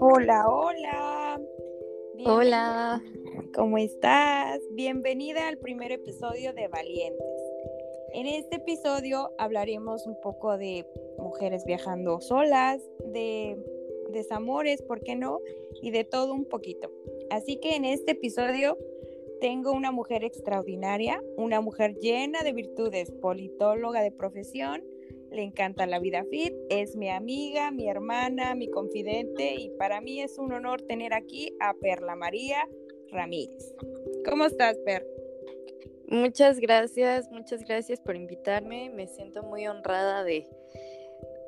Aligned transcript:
Hola, 0.00 0.48
hola. 0.48 1.40
Hola. 2.24 3.02
¿Cómo 3.52 3.78
estás? 3.78 4.60
Bienvenida 4.70 5.48
al 5.48 5.58
primer 5.58 5.90
episodio 5.90 6.52
de 6.52 6.68
Valientes. 6.68 7.26
En 8.14 8.28
este 8.28 8.56
episodio 8.56 9.32
hablaremos 9.38 10.06
un 10.06 10.20
poco 10.20 10.56
de 10.56 10.86
mujeres 11.18 11.64
viajando 11.64 12.20
solas, 12.20 12.80
de 13.12 13.58
desamores, 14.12 14.82
¿por 14.82 15.00
qué 15.02 15.16
no? 15.16 15.40
Y 15.82 15.90
de 15.90 16.04
todo 16.04 16.32
un 16.32 16.44
poquito. 16.44 16.92
Así 17.30 17.56
que 17.56 17.74
en 17.74 17.84
este 17.84 18.12
episodio 18.12 18.78
tengo 19.40 19.72
una 19.72 19.90
mujer 19.90 20.22
extraordinaria, 20.22 21.20
una 21.36 21.60
mujer 21.60 21.96
llena 21.98 22.42
de 22.42 22.52
virtudes, 22.52 23.10
politóloga 23.20 24.02
de 24.02 24.12
profesión, 24.12 24.84
le 25.30 25.42
encanta 25.42 25.86
la 25.86 25.98
vida 25.98 26.24
fit, 26.30 26.54
es 26.70 26.96
mi 26.96 27.10
amiga, 27.10 27.70
mi 27.70 27.88
hermana, 27.88 28.54
mi 28.54 28.68
confidente 28.68 29.54
y 29.54 29.70
para 29.78 30.00
mí 30.00 30.20
es 30.20 30.38
un 30.38 30.52
honor 30.52 30.82
tener 30.82 31.14
aquí 31.14 31.54
a 31.60 31.74
Perla 31.74 32.16
María 32.16 32.68
Ramírez. 33.10 33.74
¿Cómo 34.24 34.44
estás, 34.44 34.78
Per? 34.78 35.06
Muchas 36.08 36.58
gracias, 36.58 37.30
muchas 37.30 37.64
gracias 37.64 38.00
por 38.00 38.16
invitarme. 38.16 38.90
Me 38.90 39.08
siento 39.08 39.42
muy 39.42 39.66
honrada 39.66 40.24
de, 40.24 40.46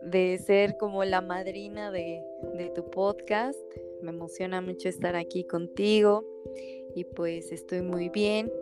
de 0.02 0.38
ser 0.38 0.76
como 0.76 1.02
la 1.04 1.22
madrina 1.22 1.90
de, 1.90 2.22
de 2.54 2.68
tu 2.70 2.90
podcast. 2.90 3.58
Me 4.02 4.10
emociona 4.10 4.60
mucho 4.60 4.88
estar 4.88 5.16
aquí 5.16 5.44
contigo 5.44 6.24
y 6.94 7.04
pues 7.04 7.52
estoy 7.52 7.82
muy 7.82 8.08
bien, 8.08 8.52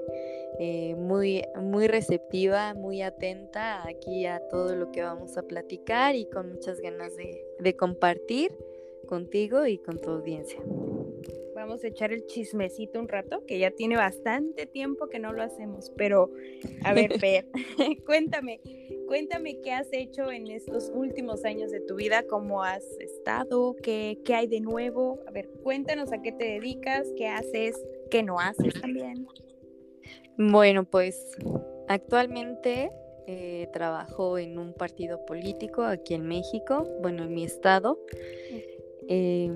eh, 0.58 0.94
muy, 0.96 1.42
muy 1.60 1.86
receptiva, 1.86 2.74
muy 2.74 3.02
atenta 3.02 3.86
aquí 3.86 4.26
a 4.26 4.40
todo 4.48 4.74
lo 4.74 4.90
que 4.90 5.02
vamos 5.02 5.36
a 5.36 5.42
platicar 5.42 6.16
y 6.16 6.26
con 6.26 6.52
muchas 6.52 6.80
ganas 6.80 7.16
de, 7.16 7.44
de 7.60 7.76
compartir 7.76 8.52
contigo 9.06 9.66
y 9.66 9.78
con 9.78 9.98
tu 10.00 10.10
audiencia. 10.10 10.60
Vamos 11.54 11.82
a 11.82 11.88
echar 11.88 12.12
el 12.12 12.24
chismecito 12.26 13.00
un 13.00 13.08
rato, 13.08 13.44
que 13.44 13.58
ya 13.58 13.72
tiene 13.72 13.96
bastante 13.96 14.66
tiempo 14.66 15.08
que 15.08 15.18
no 15.18 15.32
lo 15.32 15.42
hacemos, 15.42 15.90
pero 15.96 16.30
a 16.84 16.92
ver, 16.92 17.18
Fer, 17.20 17.46
cuéntame, 18.06 18.60
cuéntame 19.08 19.60
qué 19.60 19.72
has 19.72 19.88
hecho 19.92 20.30
en 20.30 20.46
estos 20.46 20.90
últimos 20.94 21.44
años 21.44 21.72
de 21.72 21.80
tu 21.80 21.96
vida, 21.96 22.22
cómo 22.28 22.62
has 22.62 22.84
estado, 23.00 23.74
qué, 23.82 24.18
qué 24.24 24.34
hay 24.34 24.46
de 24.46 24.60
nuevo. 24.60 25.18
A 25.26 25.32
ver, 25.32 25.48
cuéntanos 25.64 26.12
a 26.12 26.22
qué 26.22 26.30
te 26.30 26.44
dedicas, 26.44 27.08
qué 27.16 27.26
haces, 27.26 27.76
qué 28.08 28.22
no 28.22 28.38
haces 28.38 28.74
también. 28.80 29.26
Bueno, 30.36 30.84
pues 30.84 31.36
actualmente 31.88 32.90
eh, 33.26 33.68
trabajo 33.72 34.38
en 34.38 34.58
un 34.58 34.72
partido 34.72 35.26
político 35.26 35.82
aquí 35.82 36.14
en 36.14 36.26
México, 36.26 36.88
bueno, 37.02 37.24
en 37.24 37.34
mi 37.34 37.44
estado. 37.44 37.98
Eh, 39.08 39.50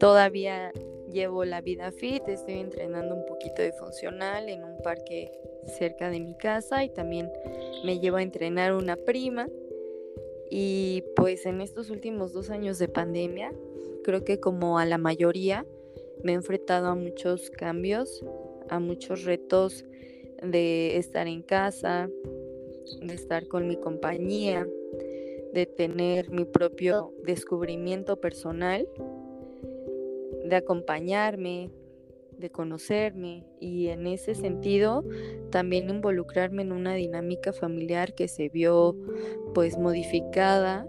todavía 0.00 0.72
llevo 1.12 1.44
la 1.44 1.60
vida 1.60 1.92
fit, 1.92 2.26
estoy 2.28 2.54
entrenando 2.54 3.14
un 3.14 3.26
poquito 3.26 3.62
de 3.62 3.72
funcional 3.72 4.48
en 4.48 4.64
un 4.64 4.78
parque 4.82 5.30
cerca 5.78 6.10
de 6.10 6.18
mi 6.18 6.34
casa 6.34 6.82
y 6.84 6.88
también 6.88 7.30
me 7.84 8.00
llevo 8.00 8.16
a 8.16 8.22
entrenar 8.22 8.74
una 8.74 8.96
prima. 8.96 9.48
Y 10.50 11.04
pues 11.14 11.46
en 11.46 11.60
estos 11.60 11.90
últimos 11.90 12.32
dos 12.32 12.50
años 12.50 12.78
de 12.78 12.88
pandemia, 12.88 13.52
creo 14.02 14.24
que 14.24 14.40
como 14.40 14.78
a 14.78 14.84
la 14.84 14.98
mayoría, 14.98 15.64
me 16.22 16.32
he 16.32 16.34
enfrentado 16.34 16.88
a 16.88 16.94
muchos 16.94 17.50
cambios, 17.50 18.24
a 18.68 18.78
muchos 18.78 19.24
retos 19.24 19.84
de 20.42 20.96
estar 20.96 21.26
en 21.26 21.42
casa, 21.42 22.08
de 23.00 23.14
estar 23.14 23.46
con 23.48 23.68
mi 23.68 23.76
compañía, 23.76 24.66
de 25.52 25.66
tener 25.66 26.30
mi 26.30 26.44
propio 26.44 27.12
descubrimiento 27.24 28.20
personal, 28.20 28.88
de 30.44 30.56
acompañarme, 30.56 31.70
de 32.38 32.50
conocerme 32.50 33.46
y 33.60 33.88
en 33.88 34.06
ese 34.06 34.34
sentido 34.34 35.04
también 35.50 35.88
involucrarme 35.88 36.62
en 36.62 36.72
una 36.72 36.94
dinámica 36.94 37.52
familiar 37.52 38.14
que 38.14 38.26
se 38.26 38.48
vio 38.48 38.96
pues 39.54 39.78
modificada 39.78 40.86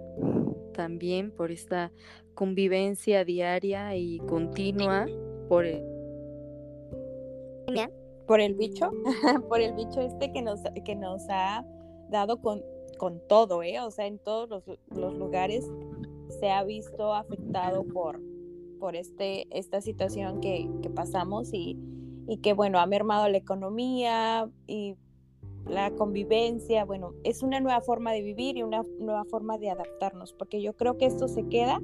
también 0.73 1.31
por 1.31 1.51
esta 1.51 1.91
convivencia 2.33 3.23
diaria 3.23 3.95
y 3.95 4.17
continua 4.19 5.05
por 5.47 5.65
el, 5.65 5.83
por 8.27 8.39
el 8.39 8.55
bicho, 8.55 8.91
por 9.49 9.61
el 9.61 9.73
bicho 9.73 10.01
este 10.01 10.31
que 10.31 10.41
nos, 10.41 10.61
que 10.85 10.95
nos 10.95 11.23
ha 11.29 11.65
dado 12.09 12.41
con, 12.41 12.61
con 12.97 13.21
todo, 13.27 13.63
¿eh? 13.63 13.79
O 13.79 13.91
sea, 13.91 14.07
en 14.07 14.19
todos 14.19 14.49
los, 14.49 14.63
los 14.95 15.13
lugares 15.15 15.69
se 16.39 16.49
ha 16.49 16.63
visto 16.63 17.13
afectado 17.13 17.83
por, 17.85 18.19
por 18.79 18.95
este, 18.95 19.47
esta 19.57 19.81
situación 19.81 20.39
que, 20.41 20.69
que 20.81 20.89
pasamos 20.89 21.53
y, 21.53 21.77
y, 22.27 22.37
que, 22.37 22.53
bueno, 22.53 22.79
ha 22.79 22.85
mermado 22.85 23.27
la 23.29 23.37
economía 23.37 24.49
y 24.67 24.95
la 25.65 25.91
convivencia, 25.91 26.83
bueno, 26.83 27.13
es 27.23 27.41
una 27.41 27.59
nueva 27.59 27.81
forma 27.81 28.11
de 28.11 28.21
vivir 28.21 28.57
y 28.57 28.63
una 28.63 28.83
nueva 28.99 29.23
forma 29.25 29.57
de 29.57 29.69
adaptarnos, 29.69 30.33
porque 30.33 30.61
yo 30.61 30.75
creo 30.75 30.97
que 30.97 31.05
esto 31.05 31.27
se 31.27 31.47
queda 31.47 31.79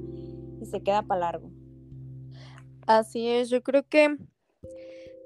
y 0.60 0.66
se 0.66 0.82
queda 0.82 1.02
para 1.02 1.20
largo. 1.20 1.50
Así 2.86 3.28
es, 3.28 3.48
yo 3.48 3.62
creo 3.62 3.84
que 3.88 4.16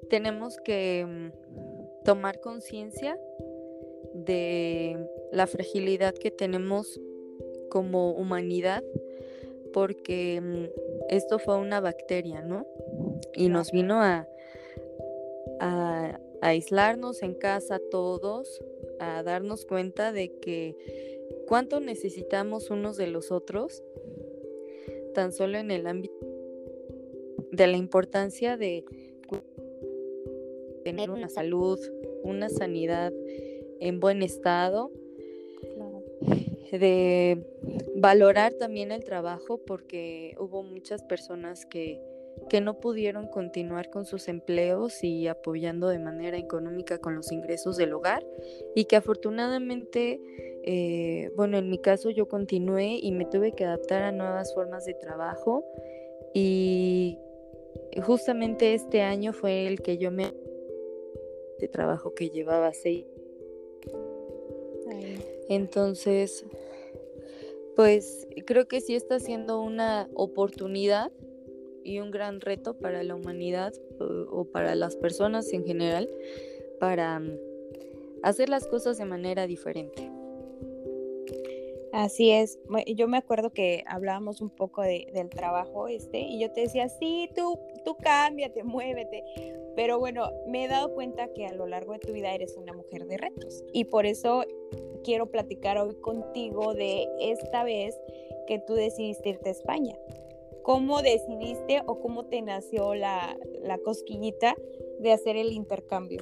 tenemos 0.09 0.57
que 0.57 1.05
mm, 1.05 2.03
tomar 2.03 2.39
conciencia 2.39 3.19
de 4.13 4.97
la 5.31 5.47
fragilidad 5.47 6.13
que 6.13 6.31
tenemos 6.31 6.99
como 7.69 8.11
humanidad, 8.11 8.83
porque 9.73 10.39
mm, 10.41 10.65
esto 11.09 11.39
fue 11.39 11.57
una 11.57 11.79
bacteria, 11.79 12.41
¿no? 12.41 12.65
Y 13.33 13.49
nos 13.49 13.71
vino 13.71 14.01
a, 14.01 14.27
a, 15.59 16.19
a 16.41 16.47
aislarnos 16.47 17.21
en 17.23 17.33
casa 17.33 17.79
todos, 17.91 18.61
a 18.99 19.23
darnos 19.23 19.65
cuenta 19.65 20.11
de 20.11 20.39
que 20.39 20.75
cuánto 21.47 21.79
necesitamos 21.79 22.69
unos 22.69 22.97
de 22.97 23.07
los 23.07 23.31
otros 23.31 23.83
tan 25.13 25.31
solo 25.31 25.57
en 25.57 25.71
el 25.71 25.87
ámbito 25.87 26.25
de 27.51 27.67
la 27.67 27.77
importancia 27.77 28.57
de 28.57 28.85
tener 30.85 31.09
una 31.09 31.29
salud, 31.29 31.79
una 32.23 32.47
sanidad 32.47 33.11
en 33.79 33.99
buen 33.99 34.21
estado, 34.21 34.91
de 36.71 37.43
valorar 37.95 38.53
también 38.53 38.91
el 38.91 39.03
trabajo 39.03 39.57
porque 39.65 40.35
hubo 40.39 40.61
muchas 40.61 41.01
personas 41.03 41.65
que, 41.65 41.99
que 42.49 42.61
no 42.61 42.79
pudieron 42.79 43.27
continuar 43.27 43.89
con 43.89 44.05
sus 44.05 44.27
empleos 44.27 45.03
y 45.03 45.27
apoyando 45.27 45.87
de 45.87 45.99
manera 45.99 46.37
económica 46.37 46.99
con 46.99 47.15
los 47.15 47.31
ingresos 47.31 47.77
del 47.77 47.93
hogar 47.93 48.23
y 48.75 48.85
que 48.85 48.97
afortunadamente 48.97 50.19
eh, 50.65 51.31
bueno, 51.35 51.57
en 51.57 51.69
mi 51.69 51.79
caso 51.79 52.09
yo 52.09 52.27
continué 52.27 52.99
y 53.01 53.11
me 53.11 53.25
tuve 53.25 53.53
que 53.53 53.65
adaptar 53.65 54.03
a 54.03 54.11
nuevas 54.11 54.53
formas 54.53 54.85
de 54.85 54.93
trabajo 54.93 55.63
y 56.33 57.17
justamente 58.03 58.73
este 58.73 59.01
año 59.01 59.31
fue 59.31 59.67
el 59.67 59.81
que 59.81 59.97
yo 59.97 60.11
me 60.11 60.33
de 61.59 61.67
trabajo 61.67 62.13
que 62.13 62.29
llevaba 62.29 62.73
seis. 62.73 63.05
Entonces, 65.49 66.45
pues 67.75 68.27
creo 68.45 68.67
que 68.67 68.81
sí 68.81 68.95
está 68.95 69.19
siendo 69.19 69.61
una 69.61 70.09
oportunidad 70.13 71.11
y 71.83 71.99
un 71.99 72.09
gran 72.09 72.41
reto 72.41 72.73
para 72.77 73.03
la 73.03 73.15
humanidad 73.15 73.73
o, 73.99 74.39
o 74.41 74.45
para 74.45 74.75
las 74.75 74.95
personas 74.95 75.51
en 75.53 75.65
general 75.65 76.09
para 76.79 77.19
mm, 77.19 77.37
hacer 78.23 78.49
las 78.49 78.67
cosas 78.67 78.97
de 78.97 79.05
manera 79.05 79.47
diferente. 79.47 80.11
Así 81.95 82.29
es, 82.29 82.59
yo 82.93 83.07
me 83.07 83.17
acuerdo 83.17 83.53
que 83.53 83.85
hablábamos 83.87 84.41
un 84.41 84.49
poco 84.49 84.81
de, 84.81 85.07
del 85.13 85.29
trabajo 85.29 85.87
este 85.87 86.19
y 86.19 86.41
yo 86.41 86.51
te 86.51 86.61
decía, 86.61 86.89
sí, 86.89 87.29
tú, 87.33 87.57
tú 87.85 87.95
cámbiate, 87.95 88.65
muévete, 88.65 89.23
pero 89.75 89.99
bueno, 89.99 90.31
me 90.47 90.65
he 90.65 90.67
dado 90.67 90.93
cuenta 90.93 91.27
que 91.33 91.45
a 91.45 91.53
lo 91.53 91.67
largo 91.67 91.93
de 91.93 91.99
tu 91.99 92.13
vida 92.13 92.33
eres 92.33 92.55
una 92.57 92.73
mujer 92.73 93.05
de 93.05 93.17
retos 93.17 93.63
y 93.73 93.85
por 93.85 94.05
eso 94.05 94.43
quiero 95.03 95.27
platicar 95.27 95.77
hoy 95.77 95.95
contigo 95.95 96.73
de 96.73 97.07
esta 97.19 97.63
vez 97.63 97.95
que 98.47 98.59
tú 98.59 98.73
decidiste 98.73 99.29
irte 99.29 99.49
a 99.49 99.51
España. 99.51 99.95
¿Cómo 100.63 101.01
decidiste 101.01 101.81
o 101.85 101.99
cómo 101.99 102.25
te 102.25 102.41
nació 102.41 102.95
la, 102.95 103.37
la 103.61 103.77
cosquillita 103.77 104.55
de 104.99 105.11
hacer 105.11 105.37
el 105.37 105.51
intercambio? 105.53 106.21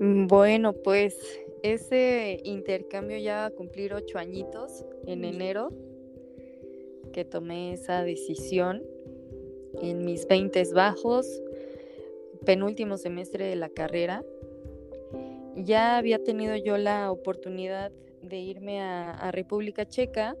Mm, 0.00 0.26
bueno, 0.26 0.72
pues 0.72 1.16
ese 1.62 2.40
intercambio 2.42 3.18
ya 3.18 3.36
va 3.36 3.44
a 3.46 3.50
cumplir 3.50 3.94
ocho 3.94 4.18
añitos 4.18 4.84
en 5.06 5.24
enero 5.24 5.68
que 7.12 7.24
tomé 7.24 7.74
esa 7.74 8.02
decisión 8.02 8.82
en 9.80 10.04
mis 10.04 10.26
20 10.26 10.72
bajos, 10.74 11.42
penúltimo 12.44 12.96
semestre 12.96 13.46
de 13.46 13.56
la 13.56 13.68
carrera. 13.68 14.24
Ya 15.56 15.96
había 15.96 16.22
tenido 16.22 16.56
yo 16.56 16.78
la 16.78 17.10
oportunidad 17.10 17.92
de 18.22 18.38
irme 18.38 18.80
a, 18.80 19.10
a 19.10 19.32
República 19.32 19.86
Checa 19.86 20.36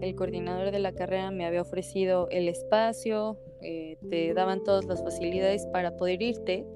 el 0.00 0.14
coordinador 0.14 0.70
de 0.70 0.78
la 0.78 0.92
carrera 0.92 1.30
me 1.30 1.44
había 1.44 1.62
ofrecido 1.62 2.28
el 2.30 2.48
espacio, 2.48 3.38
eh, 3.60 3.98
te 4.08 4.32
daban 4.34 4.64
todas 4.64 4.86
las 4.86 5.02
facilidades 5.02 5.66
para 5.66 5.96
poder 5.96 6.22
irte. 6.22 6.66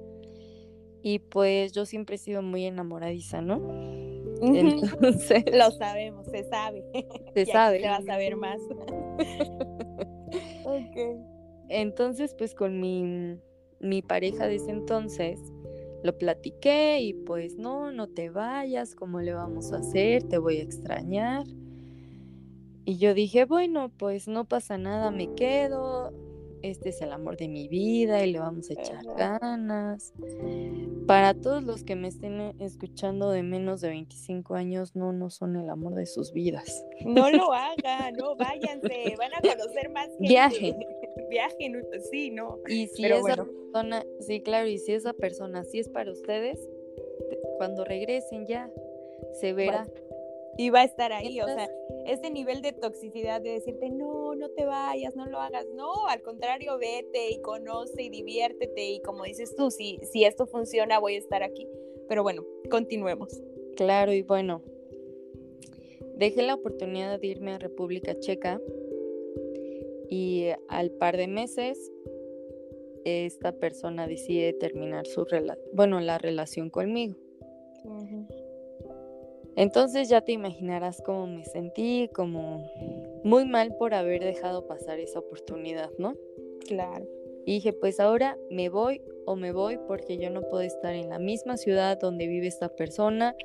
Y 1.02 1.18
pues 1.18 1.72
yo 1.72 1.86
siempre 1.86 2.16
he 2.16 2.18
sido 2.18 2.42
muy 2.42 2.64
enamoradiza, 2.64 3.40
¿no? 3.40 3.56
Entonces, 4.42 5.44
Lo 5.52 5.70
sabemos, 5.70 6.26
se 6.26 6.44
sabe. 6.44 6.84
Se 7.34 7.46
sabe. 7.46 7.80
Se 7.80 7.88
va 7.88 7.96
a 7.96 8.02
saber 8.02 8.36
más. 8.36 8.60
Entonces, 11.68 12.34
pues 12.36 12.54
con 12.54 12.80
mi, 12.80 13.38
mi 13.84 14.02
pareja 14.02 14.46
de 14.46 14.56
ese 14.56 14.70
entonces, 14.70 15.40
lo 16.02 16.19
platiqué 16.19 17.00
y 17.00 17.14
pues 17.14 17.56
no, 17.56 17.92
no 17.92 18.08
te 18.08 18.31
vayas, 18.31 18.94
¿cómo 18.94 19.20
le 19.20 19.32
vamos 19.32 19.72
a 19.72 19.78
hacer? 19.78 20.22
Te 20.25 20.38
voy 20.38 20.58
a 20.58 20.62
extrañar. 20.62 21.46
Y 22.84 22.98
yo 22.98 23.14
dije, 23.14 23.44
bueno, 23.46 23.90
pues 23.96 24.28
no 24.28 24.44
pasa 24.44 24.76
nada, 24.76 25.10
me 25.10 25.34
quedo, 25.34 26.12
este 26.64 26.88
es 26.88 27.02
el 27.02 27.12
amor 27.12 27.36
de 27.36 27.48
mi 27.48 27.69
vida 27.69 28.25
y 28.25 28.32
le 28.32 28.38
vamos 28.38 28.70
a 28.70 28.72
echar 28.72 29.04
ganas. 29.16 30.14
Para 31.06 31.34
todos 31.34 31.62
los 31.62 31.84
que 31.84 31.94
me 31.94 32.08
estén 32.08 32.54
escuchando 32.58 33.31
de 33.31 33.42
menos 33.42 33.82
de 33.82 33.88
25 33.90 34.54
años, 34.54 34.96
no, 34.96 35.12
no 35.12 35.28
son 35.28 35.56
el 35.56 35.69
amor 35.69 35.94
de 35.94 36.06
sus 36.06 36.32
vidas. 36.32 36.84
No 37.04 37.31
lo 37.31 37.52
hagan, 37.52 38.14
no, 38.14 38.34
váyanse, 38.36 39.14
van 39.19 39.34
a 39.34 39.40
conocer 39.40 39.90
más 39.90 40.08
gente. 40.08 40.28
Viajen. 40.28 40.76
Viajen, 41.30 41.86
sí, 42.10 42.30
no. 42.30 42.60
Y 42.68 42.86
si 42.88 43.04
esa 43.06 43.36
persona, 43.36 44.06
sí, 44.20 44.40
claro, 44.40 44.68
y 44.68 44.78
si 44.78 44.92
esa 44.92 45.12
persona 45.12 45.64
sí 45.64 45.78
es 45.78 45.88
para 45.88 46.10
ustedes, 46.10 46.68
cuando 47.56 47.84
regresen 47.84 48.46
ya, 48.46 48.70
se 49.32 49.52
verá. 49.52 49.86
Y 50.56 50.70
va 50.70 50.82
a 50.82 50.84
estar 50.84 51.12
ahí, 51.12 51.40
o 51.40 51.46
sea, 51.46 51.68
ese 52.06 52.30
nivel 52.30 52.62
de 52.62 52.72
toxicidad 52.72 53.40
de 53.40 53.50
decirte, 53.50 53.90
no, 53.90 54.36
no 54.36 54.50
te 54.50 54.64
vayas, 54.64 55.16
no 55.16 55.26
lo 55.26 55.40
hagas, 55.40 55.66
no, 55.74 56.06
al 56.06 56.22
contrario, 56.22 56.78
vete 56.78 57.30
y 57.30 57.40
conoce 57.40 58.04
y 58.04 58.08
diviértete 58.08 58.84
y 58.84 59.02
como 59.02 59.24
dices 59.24 59.56
tú, 59.56 59.72
si, 59.72 59.98
si 60.04 60.24
esto 60.24 60.46
funciona, 60.46 61.00
voy 61.00 61.16
a 61.16 61.18
estar 61.18 61.42
aquí. 61.42 61.66
Pero 62.08 62.22
bueno, 62.22 62.44
continuemos. 62.70 63.42
Claro, 63.74 64.12
y 64.12 64.22
bueno, 64.22 64.62
dejé 66.16 66.42
la 66.42 66.54
oportunidad 66.54 67.18
de 67.18 67.26
irme 67.26 67.54
a 67.54 67.58
República 67.58 68.16
Checa 68.20 68.60
y 70.08 70.48
al 70.68 70.90
par 70.90 71.16
de 71.16 71.28
meses 71.28 71.90
esta 73.04 73.52
persona 73.52 74.06
decide 74.06 74.52
terminar 74.54 75.06
su 75.06 75.24
relación, 75.24 75.66
bueno, 75.74 76.00
la 76.00 76.18
relación 76.18 76.70
conmigo. 76.70 77.16
Entonces 79.56 80.08
ya 80.08 80.22
te 80.22 80.32
imaginarás 80.32 81.00
cómo 81.02 81.26
me 81.26 81.44
sentí, 81.44 82.08
como 82.12 82.68
muy 83.22 83.44
mal 83.44 83.76
por 83.76 83.94
haber 83.94 84.24
dejado 84.24 84.66
pasar 84.66 84.98
esa 84.98 85.20
oportunidad, 85.20 85.90
¿no? 85.98 86.14
Claro. 86.66 87.06
Y 87.46 87.54
dije, 87.54 87.72
pues 87.72 88.00
ahora 88.00 88.38
me 88.50 88.68
voy 88.68 89.02
o 89.26 89.36
me 89.36 89.52
voy 89.52 89.78
porque 89.86 90.16
yo 90.16 90.30
no 90.30 90.42
puedo 90.42 90.62
estar 90.62 90.94
en 90.94 91.10
la 91.10 91.18
misma 91.18 91.56
ciudad 91.56 91.98
donde 92.00 92.26
vive 92.26 92.46
esta 92.46 92.68
persona, 92.68 93.36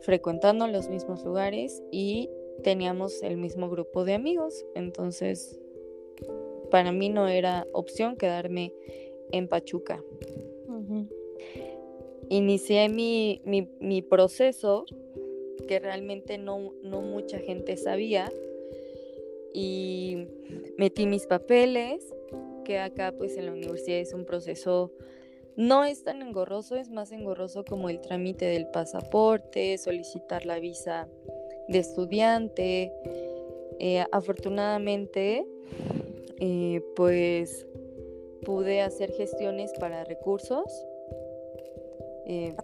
frecuentando 0.00 0.66
los 0.66 0.88
mismos 0.88 1.24
lugares 1.24 1.82
y 1.92 2.30
teníamos 2.62 3.22
el 3.22 3.36
mismo 3.36 3.68
grupo 3.68 4.04
de 4.04 4.14
amigos. 4.14 4.64
Entonces, 4.74 5.60
para 6.70 6.92
mí 6.92 7.08
no 7.08 7.28
era 7.28 7.66
opción 7.72 8.16
quedarme 8.16 8.72
en 9.32 9.48
Pachuca. 9.48 10.02
Inicié 12.28 12.88
mi, 12.88 13.40
mi, 13.44 13.68
mi 13.80 14.02
proceso 14.02 14.84
que 15.66 15.78
realmente 15.78 16.38
no, 16.38 16.72
no 16.82 17.02
mucha 17.02 17.38
gente 17.38 17.76
sabía. 17.76 18.32
Y 19.52 20.26
metí 20.76 21.06
mis 21.06 21.26
papeles, 21.26 22.14
que 22.64 22.78
acá 22.78 23.14
pues 23.16 23.36
en 23.36 23.46
la 23.46 23.52
universidad 23.52 23.98
es 23.98 24.12
un 24.12 24.26
proceso, 24.26 24.92
no 25.56 25.84
es 25.84 26.02
tan 26.02 26.20
engorroso, 26.20 26.76
es 26.76 26.90
más 26.90 27.12
engorroso 27.12 27.64
como 27.64 27.88
el 27.88 28.00
trámite 28.00 28.44
del 28.44 28.66
pasaporte, 28.68 29.78
solicitar 29.78 30.44
la 30.44 30.58
visa 30.58 31.08
de 31.68 31.78
estudiante. 31.78 32.92
Eh, 33.78 34.04
afortunadamente, 34.12 35.46
eh, 36.40 36.82
pues 36.94 37.66
pude 38.44 38.80
hacer 38.80 39.12
gestiones 39.12 39.72
para 39.78 40.04
recursos. 40.04 40.86
Eh, 42.26 42.54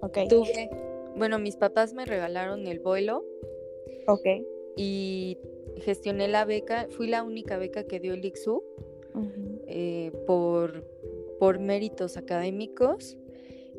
okay. 0.00 0.28
Tuve 0.28 0.70
bueno, 1.16 1.38
mis 1.38 1.56
papás 1.56 1.92
me 1.94 2.04
regalaron 2.04 2.66
el 2.66 2.80
vuelo. 2.80 3.24
Ok. 4.06 4.26
Y 4.76 5.38
gestioné 5.78 6.28
la 6.28 6.44
beca, 6.44 6.86
fui 6.90 7.08
la 7.08 7.22
única 7.22 7.58
beca 7.58 7.84
que 7.84 8.00
dio 8.00 8.14
el 8.14 8.24
IXU 8.24 8.62
eh, 9.66 10.12
por, 10.26 10.84
por 11.38 11.58
méritos 11.58 12.16
académicos. 12.16 13.16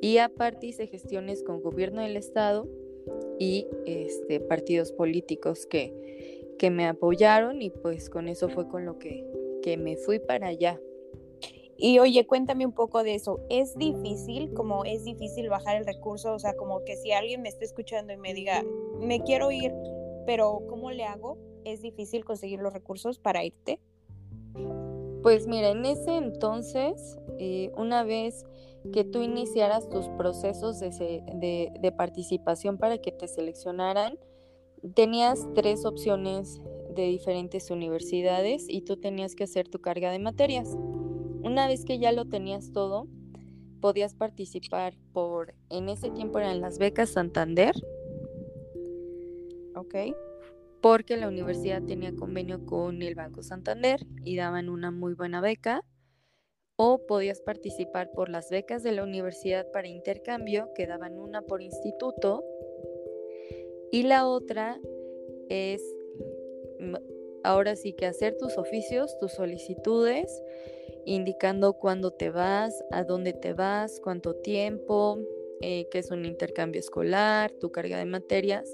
Y 0.01 0.18
aparte 0.18 0.68
hice 0.68 0.88
gestiones 0.88 1.44
con 1.44 1.62
gobierno 1.62 2.01
del 2.01 2.18
estado 2.18 2.68
y 3.39 3.68
este, 3.86 4.39
partidos 4.39 4.92
políticos 4.92 5.65
que, 5.65 6.56
que 6.57 6.69
me 6.69 6.86
apoyaron 6.86 7.62
y 7.62 7.69
pues 7.69 8.09
con 8.09 8.27
eso 8.27 8.50
fue 8.50 8.68
con 8.68 8.86
lo 8.86 8.98
que, 8.98 9.25
que 9.61 9.77
me 9.77 9.97
fui 9.97 10.19
para 10.19 10.47
allá. 10.47 10.79
Y 11.83 11.97
oye, 11.97 12.27
cuéntame 12.27 12.65
un 12.65 12.73
poco 12.73 13.01
de 13.01 13.15
eso. 13.15 13.39
¿Es 13.49 13.75
difícil, 13.75 14.53
como 14.53 14.85
es 14.85 15.03
difícil 15.03 15.49
bajar 15.49 15.77
el 15.77 15.85
recurso? 15.85 16.33
O 16.33 16.39
sea, 16.39 16.55
como 16.55 16.83
que 16.83 16.95
si 16.95 17.11
alguien 17.11 17.41
me 17.41 17.49
está 17.49 17.65
escuchando 17.65 18.13
y 18.13 18.17
me 18.17 18.35
diga, 18.35 18.63
me 18.99 19.21
quiero 19.21 19.51
ir, 19.51 19.73
pero 20.27 20.61
¿cómo 20.69 20.91
le 20.91 21.05
hago? 21.05 21.39
¿Es 21.65 21.81
difícil 21.81 22.23
conseguir 22.23 22.59
los 22.59 22.71
recursos 22.71 23.17
para 23.17 23.43
irte? 23.43 23.79
Pues 25.23 25.47
mira, 25.47 25.69
en 25.69 25.85
ese 25.85 26.17
entonces, 26.17 27.17
eh, 27.39 27.71
una 27.75 28.03
vez 28.03 28.45
que 28.93 29.03
tú 29.03 29.23
iniciaras 29.23 29.89
tus 29.89 30.07
procesos 30.09 30.79
de, 30.79 31.71
de 31.79 31.91
participación 31.91 32.77
para 32.77 32.99
que 32.99 33.11
te 33.11 33.27
seleccionaran, 33.27 34.19
tenías 34.93 35.47
tres 35.53 35.85
opciones 35.85 36.61
de 36.95 37.07
diferentes 37.07 37.71
universidades 37.71 38.65
y 38.67 38.81
tú 38.81 38.97
tenías 38.97 39.35
que 39.35 39.45
hacer 39.45 39.67
tu 39.67 39.79
carga 39.79 40.11
de 40.11 40.19
materias. 40.19 40.77
Una 41.43 41.67
vez 41.67 41.85
que 41.85 41.99
ya 41.99 42.11
lo 42.11 42.25
tenías 42.25 42.71
todo, 42.71 43.07
podías 43.81 44.13
participar 44.13 44.93
por, 45.11 45.55
en 45.69 45.89
ese 45.89 46.11
tiempo 46.11 46.39
eran 46.39 46.61
las 46.61 46.77
becas 46.77 47.09
Santander. 47.09 47.75
Ok. 49.75 49.95
Porque 50.81 51.17
la 51.17 51.27
universidad 51.27 51.83
tenía 51.83 52.15
convenio 52.15 52.65
con 52.65 53.01
el 53.01 53.15
Banco 53.15 53.43
Santander 53.43 54.05
y 54.24 54.36
daban 54.36 54.69
una 54.69 54.91
muy 54.91 55.13
buena 55.13 55.41
beca. 55.41 55.83
O 56.75 57.05
podías 57.05 57.41
participar 57.41 58.10
por 58.12 58.29
las 58.29 58.50
becas 58.50 58.81
de 58.81 58.91
la 58.91 59.03
universidad 59.03 59.69
para 59.71 59.88
intercambio, 59.88 60.69
que 60.75 60.88
daban 60.88 61.19
una 61.19 61.41
por 61.43 61.62
instituto. 61.62 62.43
Y 63.91 64.03
la 64.03 64.27
otra 64.27 64.79
es 65.50 65.83
ahora 67.43 67.75
sí 67.75 67.93
que 67.93 68.05
hacer 68.05 68.38
tus 68.38 68.57
oficios, 68.57 69.17
tus 69.19 69.33
solicitudes 69.33 70.41
indicando 71.05 71.73
cuándo 71.73 72.11
te 72.11 72.29
vas, 72.29 72.83
a 72.91 73.03
dónde 73.03 73.33
te 73.33 73.53
vas, 73.53 74.00
cuánto 74.00 74.35
tiempo, 74.35 75.19
eh, 75.61 75.88
qué 75.91 76.00
es 76.00 76.11
un 76.11 76.25
intercambio 76.25 76.79
escolar, 76.79 77.51
tu 77.51 77.71
carga 77.71 77.97
de 77.97 78.05
materias 78.05 78.71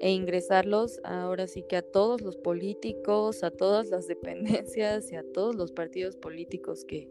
e 0.00 0.12
ingresarlos 0.12 1.00
ahora 1.02 1.48
sí 1.48 1.64
que 1.68 1.76
a 1.76 1.82
todos 1.82 2.20
los 2.20 2.36
políticos, 2.36 3.42
a 3.42 3.50
todas 3.50 3.88
las 3.90 4.06
dependencias 4.08 5.10
y 5.12 5.16
a 5.16 5.24
todos 5.32 5.56
los 5.56 5.72
partidos 5.72 6.16
políticos 6.16 6.84
que, 6.84 7.08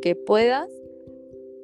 que 0.00 0.14
puedas. 0.14 0.70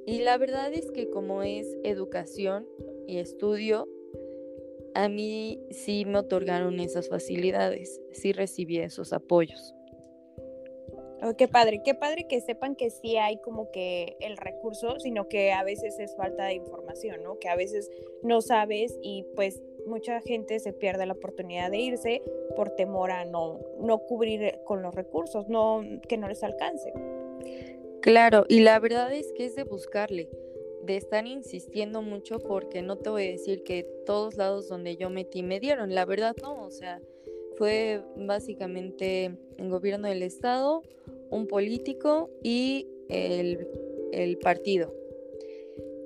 Y 0.07 0.21
la 0.21 0.39
verdad 0.39 0.73
es 0.73 0.91
que 0.91 1.11
como 1.11 1.43
es 1.43 1.77
educación 1.85 2.67
y 3.07 3.19
estudio, 3.19 3.89
a 4.99 5.09
mí 5.09 5.61
sí 5.71 6.05
me 6.05 6.19
otorgaron 6.19 6.81
esas 6.81 7.09
facilidades, 7.09 8.01
sí 8.11 8.33
recibí 8.33 8.79
esos 8.79 9.13
apoyos. 9.13 9.73
Oh, 11.23 11.37
qué 11.37 11.47
padre, 11.47 11.83
qué 11.85 11.95
padre 11.95 12.27
que 12.29 12.41
sepan 12.41 12.75
que 12.75 12.91
sí 12.91 13.17
hay 13.17 13.39
como 13.39 13.71
que 13.71 14.17
el 14.21 14.37
recurso, 14.37 14.99
sino 14.99 15.29
que 15.29 15.53
a 15.53 15.63
veces 15.63 16.01
es 16.01 16.17
falta 16.17 16.47
de 16.47 16.55
información, 16.55 17.23
¿no? 17.23 17.39
Que 17.39 17.49
a 17.49 17.55
veces 17.55 17.89
no 18.25 18.41
sabes 18.41 18.99
y 19.01 19.25
pues 19.37 19.63
mucha 19.87 20.21
gente 20.21 20.59
se 20.59 20.73
pierde 20.73 21.07
la 21.07 21.13
oportunidad 21.13 21.71
de 21.71 21.79
irse 21.79 22.23
por 22.57 22.71
temor 22.71 23.13
a 23.13 23.25
no, 23.25 23.61
no 23.79 23.99
cubrir 24.01 24.59
con 24.65 24.83
los 24.83 24.97
recursos, 24.97 25.49
no, 25.49 25.81
que 26.09 26.19
no 26.19 26.27
les 26.27 26.43
alcance. 26.43 26.93
Claro, 28.03 28.47
y 28.49 28.61
la 28.61 28.81
verdad 28.81 29.13
es 29.13 29.33
que 29.33 29.45
es 29.45 29.55
de 29.55 29.63
buscarle, 29.63 30.29
de 30.89 30.97
estar 30.97 31.27
insistiendo 31.27 32.01
mucho 32.01 32.39
porque 32.39 32.81
no 32.81 32.97
te 32.97 33.11
voy 33.11 33.29
a 33.29 33.31
decir 33.33 33.63
que 33.63 33.87
todos 34.07 34.37
lados 34.37 34.69
donde 34.69 34.97
yo 34.97 35.11
metí 35.11 35.43
me 35.43 35.61
dieron, 35.61 35.95
la 35.95 36.07
verdad 36.07 36.35
no, 36.43 36.65
o 36.65 36.71
sea, 36.71 37.01
fue 37.57 38.03
básicamente 38.17 39.37
el 39.59 39.69
gobierno 39.69 40.09
del 40.09 40.23
estado, 40.23 40.83
un 41.31 41.47
político 41.47 42.31
y 42.43 42.89
el, 43.11 44.39
partido, 44.43 44.95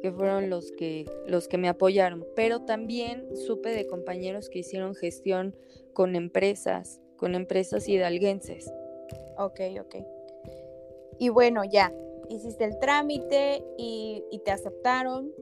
que 0.02 0.10
fueron 0.10 0.50
los 0.50 0.72
que, 0.72 1.06
los 1.28 1.46
que 1.46 1.58
me 1.58 1.68
apoyaron. 1.68 2.26
Pero 2.34 2.62
también 2.62 3.36
supe 3.36 3.70
de 3.70 3.86
compañeros 3.86 4.48
que 4.48 4.58
hicieron 4.60 4.96
gestión 4.96 5.54
con 5.92 6.16
empresas, 6.16 7.00
con 7.16 7.36
empresas 7.36 7.86
hidalguenses. 7.86 8.72
Ok, 9.38 9.60
ok. 9.80 9.96
Y 11.20 11.28
bueno, 11.28 11.62
ya, 11.64 11.92
hiciste 12.32 12.64
el 12.64 12.78
trámite 12.78 13.64
y, 13.76 14.40
te 14.44 14.50
aceptaron. 14.50 15.32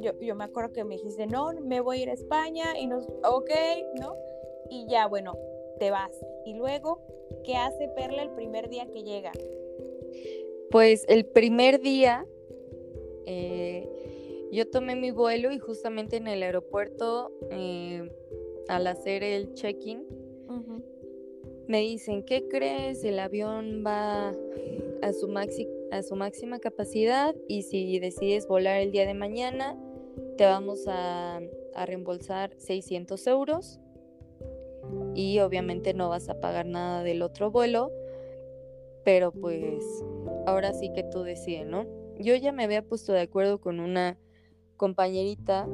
Yo, 0.00 0.18
yo, 0.20 0.34
me 0.34 0.44
acuerdo 0.44 0.72
que 0.72 0.84
me 0.84 0.96
dijiste, 0.96 1.26
no, 1.26 1.52
me 1.60 1.80
voy 1.80 1.98
a 1.98 2.02
ir 2.02 2.10
a 2.10 2.14
España 2.14 2.78
y 2.78 2.86
nos, 2.86 3.06
ok, 3.24 3.50
¿no? 4.00 4.16
Y 4.70 4.86
ya, 4.88 5.06
bueno, 5.06 5.36
te 5.78 5.90
vas. 5.90 6.12
Y 6.44 6.54
luego, 6.54 7.00
¿qué 7.44 7.56
hace 7.56 7.88
Perla 7.88 8.22
el 8.22 8.30
primer 8.30 8.68
día 8.68 8.86
que 8.86 9.02
llega? 9.02 9.32
Pues 10.70 11.04
el 11.08 11.26
primer 11.26 11.80
día 11.80 12.26
eh, 13.26 13.88
yo 14.52 14.68
tomé 14.68 14.96
mi 14.96 15.10
vuelo 15.10 15.52
y 15.52 15.58
justamente 15.58 16.16
en 16.16 16.28
el 16.28 16.42
aeropuerto, 16.42 17.32
eh, 17.50 18.08
al 18.68 18.86
hacer 18.86 19.22
el 19.22 19.54
check-in, 19.54 20.06
me 21.66 21.80
dicen, 21.80 22.24
¿qué 22.24 22.46
crees? 22.46 23.04
El 23.04 23.18
avión 23.18 23.82
va 23.86 24.32
a 25.02 25.12
su, 25.12 25.32
a 25.90 26.02
su 26.02 26.16
máxima 26.16 26.58
capacidad 26.58 27.34
y 27.48 27.62
si 27.62 27.98
decides 27.98 28.46
volar 28.46 28.80
el 28.80 28.92
día 28.92 29.06
de 29.06 29.14
mañana, 29.14 29.76
te 30.36 30.44
vamos 30.44 30.86
a, 30.88 31.40
a 31.74 31.86
reembolsar 31.86 32.54
600 32.58 33.26
euros 33.26 33.80
y 35.14 35.38
obviamente 35.40 35.94
no 35.94 36.08
vas 36.08 36.28
a 36.28 36.40
pagar 36.40 36.66
nada 36.66 37.02
del 37.02 37.22
otro 37.22 37.50
vuelo, 37.50 37.90
pero 39.04 39.32
pues 39.32 39.84
ahora 40.46 40.72
sí 40.72 40.90
que 40.92 41.04
tú 41.04 41.22
decides, 41.22 41.66
¿no? 41.66 41.86
Yo 42.18 42.34
ya 42.36 42.52
me 42.52 42.64
había 42.64 42.82
puesto 42.82 43.12
de 43.12 43.20
acuerdo 43.20 43.60
con 43.60 43.80
una 43.80 44.18
compañerita 44.76 45.68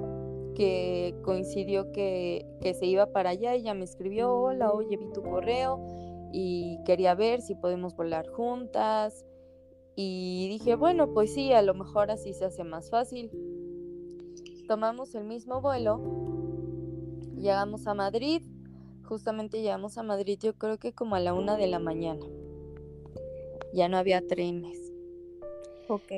que 0.54 1.14
coincidió 1.22 1.90
que, 1.92 2.46
se 2.78 2.86
iba 2.86 3.06
para 3.06 3.30
allá, 3.30 3.54
ella 3.54 3.74
me 3.74 3.84
escribió, 3.84 4.34
hola, 4.34 4.72
oye, 4.72 4.96
vi 4.96 5.10
tu 5.12 5.22
correo 5.22 5.80
y 6.32 6.78
quería 6.84 7.14
ver 7.14 7.42
si 7.42 7.54
podemos 7.54 7.96
volar 7.96 8.28
juntas. 8.28 9.24
Y 9.96 10.48
dije, 10.48 10.76
bueno, 10.76 11.12
pues 11.12 11.34
sí, 11.34 11.52
a 11.52 11.62
lo 11.62 11.74
mejor 11.74 12.10
así 12.10 12.32
se 12.32 12.44
hace 12.44 12.64
más 12.64 12.90
fácil. 12.90 13.30
Tomamos 14.66 15.14
el 15.14 15.24
mismo 15.24 15.60
vuelo, 15.60 16.00
llegamos 17.36 17.86
a 17.86 17.94
Madrid, 17.94 18.42
justamente 19.02 19.60
llegamos 19.60 19.98
a 19.98 20.04
Madrid 20.04 20.38
yo 20.40 20.54
creo 20.54 20.78
que 20.78 20.92
como 20.92 21.16
a 21.16 21.20
la 21.20 21.34
una 21.34 21.56
de 21.56 21.66
la 21.66 21.80
mañana. 21.80 22.24
Ya 23.72 23.88
no 23.88 23.98
había 23.98 24.26
trenes. 24.26 24.92
Ok. 25.88 26.12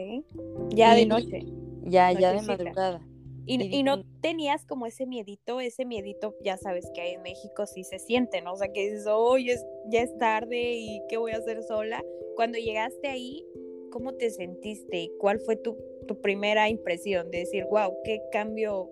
Ya 0.70 0.94
de 0.94 1.06
noche. 1.06 1.46
Ya, 1.82 2.12
ya 2.12 2.32
de 2.32 2.42
madrugada. 2.42 3.00
Y, 3.46 3.82
no 3.82 4.04
tenías 4.20 4.64
como 4.66 4.86
ese 4.86 5.06
miedito, 5.06 5.60
ese 5.60 5.84
miedito, 5.84 6.36
ya 6.42 6.56
sabes 6.56 6.88
que 6.94 7.00
hay 7.00 7.14
en 7.14 7.22
México 7.22 7.66
sí 7.66 7.82
se 7.84 7.98
siente, 7.98 8.40
¿no? 8.40 8.52
O 8.52 8.56
sea, 8.56 8.72
que 8.72 8.90
dices, 8.90 9.06
oye, 9.06 9.56
ya 9.88 10.02
es 10.02 10.16
tarde 10.18 10.74
y 10.74 11.02
¿qué 11.08 11.16
voy 11.16 11.32
a 11.32 11.38
hacer 11.38 11.62
sola? 11.62 12.04
Cuando 12.36 12.58
llegaste 12.58 13.08
ahí, 13.08 13.44
¿cómo 13.90 14.14
te 14.14 14.30
sentiste? 14.30 15.10
¿Cuál 15.18 15.40
fue 15.40 15.56
tu, 15.56 15.76
tu 16.06 16.20
primera 16.20 16.68
impresión 16.68 17.30
de 17.30 17.38
decir, 17.38 17.64
wow, 17.70 17.92
qué 18.04 18.22
cambio 18.30 18.88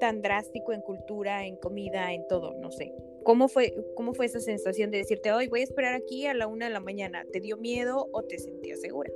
tan 0.00 0.22
drástico 0.22 0.72
en 0.72 0.80
cultura, 0.80 1.46
en 1.46 1.56
comida, 1.56 2.12
en 2.12 2.26
todo? 2.26 2.54
No 2.54 2.70
sé. 2.72 2.92
¿Cómo 3.22 3.48
fue, 3.48 3.74
¿Cómo 3.94 4.14
fue 4.14 4.26
esa 4.26 4.40
sensación 4.40 4.90
de 4.90 4.98
decirte, 4.98 5.30
hoy 5.32 5.46
voy 5.46 5.60
a 5.60 5.64
esperar 5.64 5.94
aquí 5.94 6.26
a 6.26 6.34
la 6.34 6.46
una 6.46 6.66
de 6.66 6.72
la 6.72 6.80
mañana? 6.80 7.24
¿Te 7.32 7.40
dio 7.40 7.56
miedo 7.56 8.08
o 8.12 8.22
te 8.22 8.38
sentías 8.38 8.80
segura? 8.80 9.10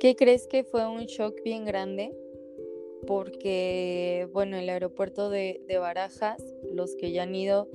¿Qué 0.00 0.16
crees 0.16 0.46
que 0.46 0.64
fue 0.64 0.86
un 0.86 1.06
shock 1.06 1.40
bien 1.42 1.64
grande? 1.64 2.12
Porque, 3.06 4.28
bueno, 4.32 4.56
el 4.56 4.68
aeropuerto 4.68 5.30
de, 5.30 5.60
Barajas, 5.78 6.42
los 6.72 6.94
que 6.96 7.12
ya 7.12 7.24
han 7.24 7.34
ido 7.34 7.68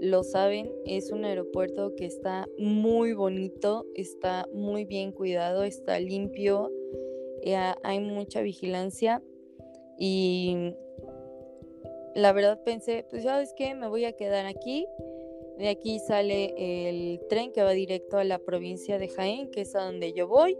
lo 0.00 0.22
saben, 0.22 0.70
es 0.84 1.10
un 1.10 1.24
aeropuerto 1.24 1.94
que 1.94 2.04
está 2.04 2.46
muy 2.58 3.12
bonito, 3.12 3.86
está 3.94 4.46
muy 4.52 4.84
bien 4.84 5.12
cuidado, 5.12 5.64
está 5.64 5.98
limpio, 6.00 6.70
eh, 7.42 7.56
hay 7.82 8.00
mucha 8.00 8.42
vigilancia 8.42 9.22
y 9.98 10.74
la 12.14 12.32
verdad 12.32 12.62
pensé, 12.64 13.06
pues 13.08 13.22
sabes 13.22 13.54
qué, 13.56 13.74
me 13.74 13.88
voy 13.88 14.04
a 14.04 14.12
quedar 14.12 14.46
aquí. 14.46 14.86
De 15.58 15.68
aquí 15.68 16.00
sale 16.00 16.54
el 16.88 17.20
tren 17.28 17.52
que 17.52 17.62
va 17.62 17.70
directo 17.70 18.18
a 18.18 18.24
la 18.24 18.38
provincia 18.38 18.98
de 18.98 19.08
Jaén, 19.08 19.50
que 19.50 19.60
es 19.60 19.74
a 19.76 19.84
donde 19.84 20.12
yo 20.12 20.26
voy, 20.26 20.58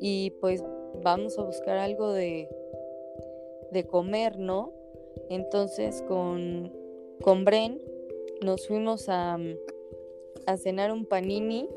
y 0.00 0.30
pues 0.40 0.62
vamos 1.02 1.38
a 1.38 1.42
buscar 1.42 1.78
algo 1.78 2.12
de, 2.12 2.48
de 3.74 3.86
comer, 3.86 4.38
¿no? 4.38 4.72
Entonces 5.28 6.02
con, 6.08 6.72
con 7.20 7.44
Bren 7.44 7.80
nos 8.40 8.66
fuimos 8.66 9.10
a, 9.10 9.38
a 10.46 10.56
cenar 10.56 10.92
un 10.92 11.04
panini 11.04 11.68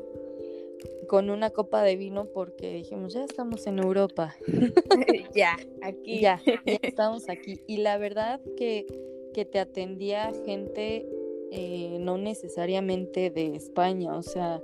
con 1.08 1.30
una 1.30 1.50
copa 1.50 1.82
de 1.82 1.96
vino 1.96 2.26
porque 2.26 2.72
dijimos, 2.72 3.14
ya 3.14 3.24
estamos 3.24 3.66
en 3.66 3.78
Europa. 3.78 4.36
ya, 5.34 5.56
aquí. 5.82 6.20
Ya, 6.20 6.40
ya 6.44 6.78
estamos 6.82 7.28
aquí. 7.28 7.60
Y 7.66 7.78
la 7.78 7.98
verdad 7.98 8.40
que, 8.56 8.86
que 9.34 9.44
te 9.44 9.58
atendía 9.58 10.32
gente 10.44 11.06
eh, 11.50 11.96
no 12.00 12.18
necesariamente 12.18 13.30
de 13.30 13.56
España, 13.56 14.14
o 14.16 14.22
sea, 14.22 14.62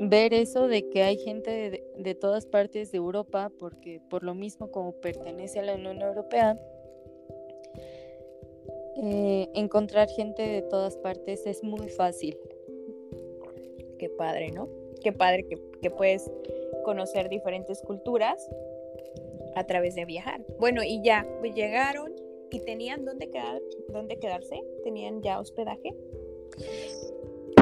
ver 0.00 0.34
eso 0.34 0.68
de 0.68 0.88
que 0.88 1.02
hay 1.02 1.18
gente 1.18 1.82
de, 1.96 2.14
todas 2.14 2.46
partes 2.46 2.92
de 2.92 2.98
Europa, 2.98 3.50
porque 3.58 4.00
por 4.08 4.22
lo 4.22 4.34
mismo 4.34 4.70
como 4.70 4.92
pertenece 4.92 5.58
a 5.58 5.62
la 5.62 5.74
Unión 5.74 6.00
Europea, 6.00 6.58
eh, 9.02 9.48
encontrar 9.54 10.08
gente 10.08 10.42
de 10.42 10.62
todas 10.62 10.96
partes 10.96 11.46
es 11.46 11.62
muy 11.62 11.88
fácil. 11.88 12.36
Qué 13.98 14.08
padre, 14.08 14.50
¿no? 14.52 14.68
Qué 15.02 15.12
padre 15.12 15.44
que, 15.46 15.56
que 15.80 15.90
puedes 15.90 16.30
conocer 16.84 17.28
diferentes 17.28 17.80
culturas 17.82 18.48
a 19.54 19.64
través 19.64 19.94
de 19.94 20.04
viajar. 20.04 20.40
Bueno, 20.58 20.82
y 20.84 21.02
ya, 21.02 21.26
llegaron 21.54 22.12
y 22.50 22.60
tenían 22.60 23.04
dónde, 23.04 23.28
quedar, 23.30 23.60
dónde 23.88 24.18
quedarse, 24.18 24.62
tenían 24.84 25.20
ya 25.22 25.40
hospedaje. 25.40 25.94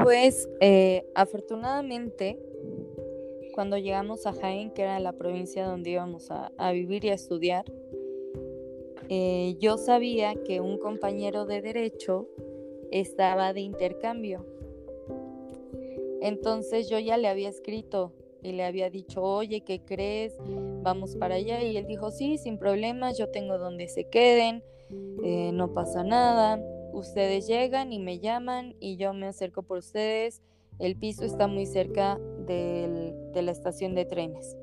Pues 0.06 0.48
afortunadamente, 1.16 2.38
cuando 3.56 3.76
llegamos 3.76 4.24
a 4.26 4.32
Jaén, 4.34 4.70
que 4.70 4.82
era 4.82 5.00
la 5.00 5.14
provincia 5.14 5.66
donde 5.66 5.90
íbamos 5.90 6.30
a, 6.30 6.70
vivir 6.70 7.04
y 7.04 7.08
a 7.08 7.14
estudiar, 7.14 7.64
eh, 9.08 9.56
yo 9.58 9.76
sabía 9.78 10.36
que 10.44 10.60
un 10.60 10.78
compañero 10.78 11.44
de 11.44 11.60
derecho 11.60 12.28
estaba 12.92 13.52
de 13.52 13.62
intercambio. 13.62 14.46
Entonces 16.20 16.88
yo 16.88 17.00
ya 17.00 17.16
le 17.16 17.26
había 17.26 17.48
escrito 17.48 18.12
y 18.44 18.52
le 18.52 18.62
había 18.62 18.90
dicho, 18.90 19.24
oye, 19.24 19.62
¿qué 19.62 19.80
crees? 19.84 20.38
Vamos 20.82 21.16
para 21.16 21.34
allá. 21.34 21.64
Y 21.64 21.76
él 21.76 21.86
dijo, 21.88 22.12
sí, 22.12 22.38
sin 22.38 22.58
problemas, 22.58 23.18
yo 23.18 23.30
tengo 23.30 23.58
donde 23.58 23.88
se 23.88 24.04
queden, 24.04 24.62
eh, 25.24 25.50
no 25.52 25.74
pasa 25.74 26.04
nada 26.04 26.62
ustedes 26.96 27.46
llegan 27.46 27.92
y 27.92 27.98
me 27.98 28.18
llaman 28.18 28.74
y 28.80 28.96
yo 28.96 29.12
me 29.12 29.26
acerco 29.26 29.62
por 29.62 29.78
ustedes. 29.78 30.42
El 30.78 30.96
piso 30.96 31.24
está 31.24 31.46
muy 31.46 31.66
cerca 31.66 32.18
de 32.46 33.12
la 33.34 33.50
estación 33.50 33.94
de 33.94 34.04
trenes. 34.04 34.56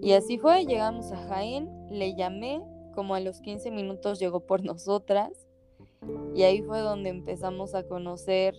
Y 0.00 0.12
así 0.12 0.38
fue, 0.38 0.64
llegamos 0.64 1.10
a 1.12 1.16
Jaén, 1.16 1.68
le 1.90 2.14
llamé, 2.14 2.62
como 2.94 3.14
a 3.14 3.20
los 3.20 3.40
15 3.40 3.70
minutos 3.70 4.18
llegó 4.18 4.40
por 4.40 4.64
nosotras 4.64 5.46
y 6.34 6.42
ahí 6.42 6.62
fue 6.62 6.80
donde 6.80 7.10
empezamos 7.10 7.74
a 7.74 7.82
conocer 7.82 8.54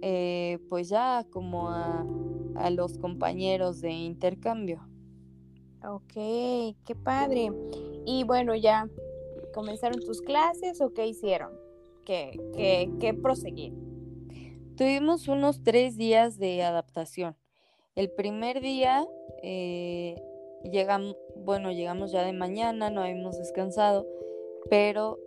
eh, 0.00 0.58
pues 0.68 0.88
ya 0.88 1.26
como 1.30 1.70
a, 1.70 2.06
a 2.54 2.70
los 2.70 2.98
compañeros 2.98 3.80
de 3.80 3.90
intercambio. 3.90 4.86
Ok, 5.84 6.12
qué 6.12 6.94
padre. 7.02 7.52
Y 8.06 8.24
bueno, 8.24 8.54
ya 8.54 8.88
¿Comenzaron 9.58 9.98
tus 9.98 10.22
clases 10.22 10.80
o 10.80 10.94
qué 10.94 11.08
hicieron? 11.08 11.50
¿Qué, 12.04 12.40
qué, 12.54 12.88
qué 13.00 13.12
proseguir? 13.12 13.72
Tuvimos 14.76 15.26
unos 15.26 15.64
tres 15.64 15.96
días 15.96 16.38
de 16.38 16.62
adaptación. 16.62 17.34
El 17.96 18.08
primer 18.08 18.60
día 18.60 19.04
eh, 19.42 20.14
llegamos, 20.62 21.16
bueno, 21.34 21.72
llegamos 21.72 22.12
ya 22.12 22.24
de 22.24 22.32
mañana, 22.32 22.88
no 22.90 23.02
habíamos 23.02 23.36
descansado, 23.36 24.06
pero 24.70 25.18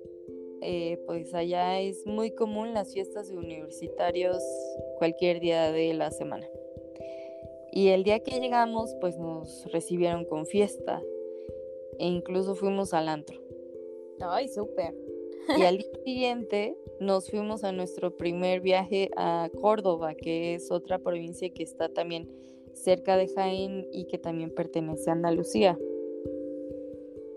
eh, 0.61 0.97
pues 1.07 1.33
allá 1.33 1.81
es 1.81 2.05
muy 2.05 2.31
común 2.33 2.73
las 2.73 2.93
fiestas 2.93 3.27
de 3.27 3.37
universitarios 3.37 4.41
cualquier 4.97 5.41
día 5.41 5.73
de 5.73 5.93
la 5.93 6.09
semana. 6.09 6.47
Y 7.73 7.89
el 7.89 8.05
día 8.05 8.21
que 8.21 8.39
llegamos, 8.39 8.95
pues 9.01 9.17
nos 9.17 9.69
recibieron 9.73 10.23
con 10.23 10.45
fiesta 10.45 11.01
e 11.99 12.07
incluso 12.07 12.55
fuimos 12.55 12.93
al 12.93 13.09
antro. 13.09 13.40
Ay, 14.19 14.47
súper. 14.47 14.95
Y 15.57 15.63
al 15.63 15.77
día 15.79 15.91
siguiente 16.05 16.77
nos 16.99 17.29
fuimos 17.29 17.63
a 17.63 17.71
nuestro 17.71 18.15
primer 18.17 18.61
viaje 18.61 19.09
a 19.15 19.49
Córdoba, 19.61 20.15
que 20.15 20.55
es 20.55 20.71
otra 20.71 20.99
provincia 20.99 21.49
que 21.53 21.63
está 21.63 21.89
también 21.89 22.29
cerca 22.73 23.17
de 23.17 23.27
Jaén 23.27 23.87
y 23.91 24.05
que 24.05 24.17
también 24.17 24.53
pertenece 24.53 25.09
a 25.09 25.13
Andalucía. 25.13 25.77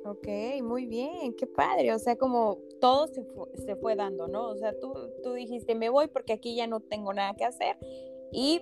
Ok, 0.05 0.29
muy 0.63 0.87
bien, 0.87 1.35
qué 1.35 1.47
padre. 1.47 1.95
O 1.95 1.99
sea, 1.99 2.17
como 2.17 2.59
todo 2.81 3.07
se, 3.07 3.25
se 3.65 3.75
fue 3.77 3.97
dando, 3.97 4.29
¿no? 4.29 4.51
O 4.51 4.57
sea, 4.57 4.79
tú, 4.79 4.93
tú 5.23 5.33
dijiste, 5.33 5.75
me 5.75 5.89
voy 5.89 6.09
porque 6.09 6.35
aquí 6.35 6.55
ya 6.55 6.67
no 6.67 6.81
tengo 6.81 7.15
nada 7.15 7.35
que 7.35 7.45
hacer. 7.45 7.77
Y 8.31 8.61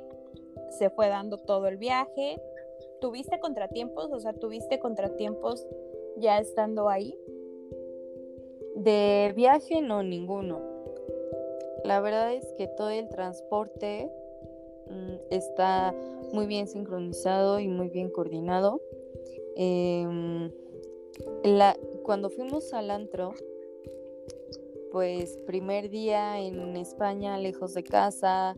se 0.78 0.90
fue 0.90 1.09
dando 1.09 1.38
todo 1.38 1.66
el 1.66 1.76
viaje. 1.76 2.40
¿Tuviste 3.00 3.40
contratiempos? 3.40 4.12
O 4.12 4.21
sea, 4.21 4.33
¿tuviste 4.33 4.78
contratiempos 4.78 5.66
ya 6.16 6.38
estando 6.38 6.88
ahí? 6.88 7.19
De 8.74 9.32
viaje 9.36 9.82
no, 9.82 10.02
ninguno. 10.02 10.60
La 11.84 12.00
verdad 12.00 12.32
es 12.32 12.46
que 12.56 12.68
todo 12.68 12.90
el 12.90 13.08
transporte 13.08 14.10
mm, 14.88 15.14
está 15.30 15.94
muy 16.32 16.46
bien 16.46 16.66
sincronizado 16.66 17.60
y 17.60 17.68
muy 17.68 17.88
bien 17.88 18.08
coordinado. 18.10 18.80
Em, 19.56 20.50
la, 21.44 21.76
cuando 22.04 22.30
fuimos 22.30 22.72
al 22.72 22.90
antro, 22.90 23.34
pues 24.90 25.38
primer 25.46 25.90
día 25.90 26.38
en 26.40 26.76
España, 26.76 27.38
lejos 27.38 27.74
de 27.74 27.82
casa, 27.82 28.56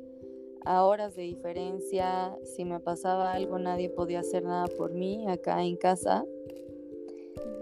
a 0.64 0.84
horas 0.84 1.14
de 1.14 1.22
diferencia, 1.22 2.36
si 2.42 2.64
me 2.64 2.80
pasaba 2.80 3.32
algo 3.32 3.58
nadie 3.58 3.90
podía 3.90 4.20
hacer 4.20 4.44
nada 4.44 4.66
por 4.78 4.92
mí 4.92 5.26
acá 5.28 5.62
en 5.62 5.76
casa. 5.76 6.24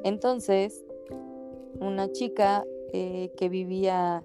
Entonces, 0.04 0.84
una 1.80 2.10
chica 2.12 2.64
eh, 2.92 3.32
que 3.36 3.48
vivía 3.48 4.24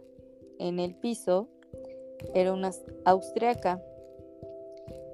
en 0.60 0.80
el 0.80 0.96
piso 0.96 1.48
era 2.34 2.54
una 2.54 2.72
austriaca. 3.06 3.82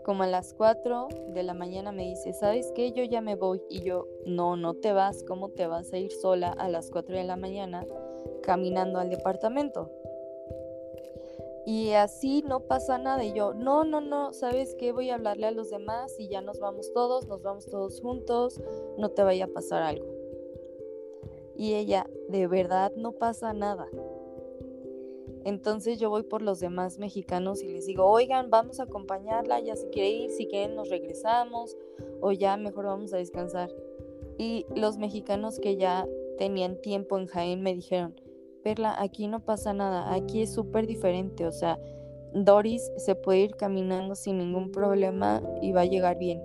Como 0.04 0.24
a 0.24 0.28
las 0.28 0.54
4 0.54 1.08
de 1.30 1.44
la 1.44 1.54
mañana 1.54 1.94
me 1.94 2.04
dice, 2.04 2.34
¿sabes 2.34 2.72
qué? 2.76 2.92
Yo 2.92 3.04
ya 3.04 3.22
me 3.22 3.36
voy. 3.36 3.62
Y 3.70 3.84
yo, 3.84 4.08
no, 4.26 4.58
no 4.58 4.74
te 4.74 4.92
vas. 4.92 5.24
¿Cómo 5.24 5.50
te 5.50 5.66
vas 5.66 5.94
a 5.94 5.98
ir 5.98 6.12
sola 6.12 6.50
a 6.52 6.68
las 6.68 6.90
4 6.90 7.16
de 7.16 7.24
la 7.24 7.38
mañana 7.38 7.86
caminando 8.42 9.00
al 9.00 9.10
departamento? 9.10 9.90
Y 11.66 11.92
así 11.92 12.44
no 12.46 12.62
pasa 12.62 12.98
nada. 12.98 13.24
Y 13.24 13.34
yo, 13.34 13.54
no, 13.54 13.86
no, 13.86 14.02
no, 14.02 14.34
¿sabes 14.34 14.76
qué? 14.76 14.92
Voy 14.92 15.10
a 15.10 15.16
hablarle 15.16 15.48
a 15.48 15.52
los 15.52 15.70
demás 15.70 16.14
y 16.20 16.28
ya 16.28 16.42
nos 16.42 16.60
vamos 16.60 16.92
todos, 16.92 17.28
nos 17.28 17.42
vamos 17.42 17.68
todos 17.68 18.02
juntos, 18.02 18.60
no 18.98 19.10
te 19.10 19.24
vaya 19.24 19.46
a 19.46 19.48
pasar 19.48 19.84
algo. 19.84 20.23
Y 21.56 21.74
ella, 21.76 22.10
de 22.30 22.48
verdad 22.48 22.92
no 22.96 23.12
pasa 23.14 23.54
nada. 23.54 23.88
Entonces 25.46 26.00
yo 26.00 26.10
voy 26.10 26.24
por 26.24 26.42
los 26.42 26.60
demás 26.60 27.00
mexicanos 27.00 27.62
y 27.62 27.68
les 27.68 27.86
digo, 27.86 28.06
oigan, 28.06 28.50
vamos 28.50 28.80
a 28.80 28.84
acompañarla, 28.84 29.60
ya 29.60 29.76
se 29.76 29.90
quiere 29.90 30.10
ir, 30.10 30.30
si 30.32 30.48
quieren 30.48 30.76
nos 30.76 30.90
regresamos 30.90 31.76
o 32.22 32.32
ya 32.32 32.56
mejor 32.56 32.86
vamos 32.86 33.14
a 33.14 33.18
descansar. 33.18 33.70
Y 34.38 34.66
los 34.76 34.98
mexicanos 34.98 35.60
que 35.60 35.76
ya 35.76 36.08
tenían 36.38 36.80
tiempo 36.82 37.18
en 37.18 37.28
Jaén 37.28 37.62
me 37.62 37.76
dijeron, 37.76 38.16
Perla, 38.64 38.96
aquí 38.98 39.28
no 39.28 39.44
pasa 39.44 39.74
nada, 39.74 40.14
aquí 40.14 40.42
es 40.42 40.54
súper 40.54 40.88
diferente, 40.88 41.46
o 41.46 41.52
sea, 41.52 41.78
Doris 42.34 42.90
se 42.98 43.14
puede 43.14 43.40
ir 43.40 43.56
caminando 43.56 44.16
sin 44.16 44.38
ningún 44.38 44.72
problema 44.72 45.44
y 45.62 45.72
va 45.74 45.82
a 45.82 45.86
llegar 45.86 46.18
bien. 46.18 46.42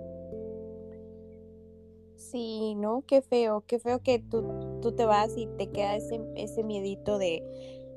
Sí, 2.16 2.74
¿no? 2.74 3.04
Qué 3.06 3.22
feo, 3.22 3.62
qué 3.66 3.78
feo 3.78 4.00
que 4.00 4.18
tú, 4.18 4.44
tú 4.80 4.92
te 4.92 5.04
vas 5.04 5.36
y 5.36 5.46
te 5.58 5.70
queda 5.70 5.96
ese, 5.96 6.20
ese 6.36 6.62
miedito 6.62 7.18
de, 7.18 7.42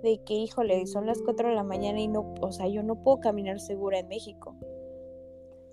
de 0.03 0.19
que, 0.25 0.33
híjole, 0.33 0.85
son 0.87 1.05
las 1.05 1.21
4 1.21 1.49
de 1.49 1.55
la 1.55 1.63
mañana 1.63 1.99
y 1.99 2.07
no, 2.07 2.33
o 2.41 2.51
sea, 2.51 2.67
yo 2.67 2.83
no 2.83 3.03
puedo 3.03 3.19
caminar 3.19 3.59
segura 3.59 3.99
en 3.99 4.07
México. 4.07 4.55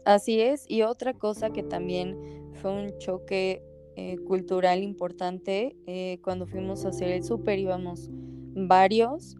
Así 0.04 0.40
es, 0.40 0.64
y 0.68 0.82
otra 0.82 1.14
cosa 1.14 1.50
que 1.50 1.62
también 1.62 2.16
fue 2.54 2.72
un 2.72 2.96
choque 2.98 3.62
eh, 3.96 4.16
cultural 4.26 4.82
importante, 4.82 5.76
eh, 5.86 6.18
cuando 6.22 6.46
fuimos 6.46 6.84
a 6.84 6.88
hacer 6.88 7.10
el 7.10 7.24
súper 7.24 7.58
íbamos 7.58 8.08
varios, 8.54 9.36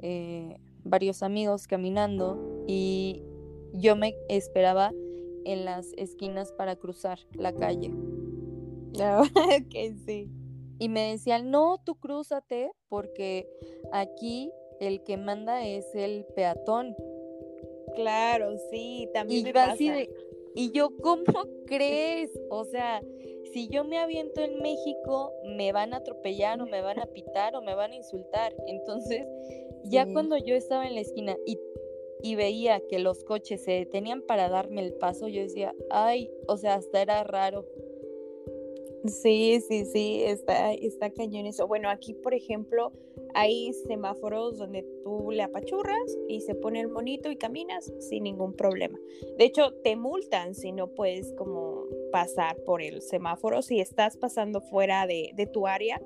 eh, 0.00 0.56
varios 0.84 1.22
amigos 1.22 1.66
caminando 1.66 2.64
y 2.66 3.22
yo 3.72 3.96
me 3.96 4.14
esperaba 4.28 4.92
en 5.44 5.64
las 5.64 5.92
esquinas 5.96 6.52
para 6.52 6.76
cruzar 6.76 7.18
la 7.32 7.52
calle. 7.54 7.92
que 9.70 9.94
sí. 10.06 10.30
Y 10.78 10.88
me 10.88 11.10
decían, 11.12 11.50
no, 11.50 11.80
tú 11.84 11.94
crúzate 11.96 12.72
porque 12.88 13.48
aquí 13.92 14.50
el 14.80 15.02
que 15.04 15.16
manda 15.16 15.66
es 15.66 15.86
el 15.94 16.24
peatón. 16.34 16.96
Claro, 17.94 18.56
sí, 18.70 19.08
también 19.14 19.40
y 19.40 19.44
me 19.44 19.52
pasa. 19.52 19.82
y 20.54 20.72
yo, 20.72 20.90
¿cómo 21.00 21.22
crees? 21.66 22.30
O 22.50 22.64
sea, 22.64 23.00
si 23.52 23.68
yo 23.68 23.84
me 23.84 23.98
aviento 23.98 24.40
en 24.40 24.60
México, 24.60 25.32
me 25.44 25.70
van 25.70 25.94
a 25.94 25.98
atropellar 25.98 26.60
o 26.60 26.66
me 26.66 26.80
van 26.80 26.98
a 26.98 27.06
pitar 27.06 27.54
o 27.54 27.62
me 27.62 27.76
van 27.76 27.92
a 27.92 27.94
insultar. 27.94 28.52
Entonces, 28.66 29.24
ya 29.84 30.06
cuando 30.12 30.36
yo 30.36 30.56
estaba 30.56 30.88
en 30.88 30.96
la 30.96 31.02
esquina 31.02 31.36
y, 31.46 31.58
y 32.22 32.34
veía 32.34 32.80
que 32.88 32.98
los 32.98 33.22
coches 33.22 33.62
se 33.62 33.70
detenían 33.70 34.22
para 34.22 34.48
darme 34.48 34.80
el 34.80 34.94
paso, 34.94 35.28
yo 35.28 35.42
decía, 35.42 35.72
ay, 35.90 36.32
o 36.48 36.56
sea, 36.56 36.74
hasta 36.74 37.00
era 37.00 37.22
raro. 37.22 37.64
Sí, 39.06 39.60
sí, 39.60 39.84
sí, 39.84 40.22
está, 40.24 40.72
está 40.72 41.10
cañón 41.10 41.46
eso. 41.46 41.66
Bueno, 41.66 41.90
aquí, 41.90 42.14
por 42.14 42.32
ejemplo, 42.32 42.92
hay 43.34 43.72
semáforos 43.86 44.56
donde 44.56 44.82
tú 45.02 45.30
le 45.30 45.42
apachurras 45.42 46.16
y 46.26 46.40
se 46.40 46.54
pone 46.54 46.80
el 46.80 46.88
monito 46.88 47.30
y 47.30 47.36
caminas 47.36 47.92
sin 47.98 48.24
ningún 48.24 48.54
problema. 48.54 48.98
De 49.36 49.44
hecho, 49.44 49.74
te 49.82 49.96
multan 49.96 50.54
si 50.54 50.72
no 50.72 50.88
puedes 50.88 51.32
como 51.34 51.84
pasar 52.12 52.56
por 52.64 52.80
el 52.80 53.02
semáforo. 53.02 53.60
Si 53.60 53.78
estás 53.78 54.16
pasando 54.16 54.62
fuera 54.62 55.06
de, 55.06 55.32
de 55.34 55.46
tu 55.46 55.66
área, 55.66 56.00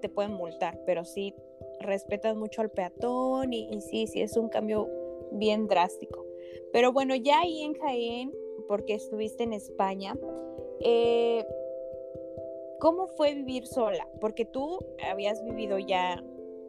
te 0.00 0.08
pueden 0.08 0.32
multar, 0.32 0.80
pero 0.86 1.04
sí 1.04 1.34
respetas 1.80 2.36
mucho 2.36 2.62
al 2.62 2.70
peatón 2.70 3.52
y, 3.52 3.80
sí, 3.80 4.06
sí, 4.06 4.22
es 4.22 4.36
un 4.36 4.48
cambio 4.48 4.88
bien 5.32 5.68
drástico. 5.68 6.26
Pero 6.72 6.92
bueno, 6.92 7.14
ya 7.14 7.40
ahí 7.40 7.62
en 7.62 7.74
Jaén, 7.74 8.32
porque 8.66 8.94
estuviste 8.94 9.44
en 9.44 9.52
España, 9.52 10.14
eh, 10.80 11.44
¿Cómo 12.80 13.08
fue 13.08 13.34
vivir 13.34 13.66
sola? 13.66 14.08
Porque 14.20 14.46
tú 14.46 14.78
habías 15.08 15.44
vivido 15.44 15.78
ya 15.78 16.24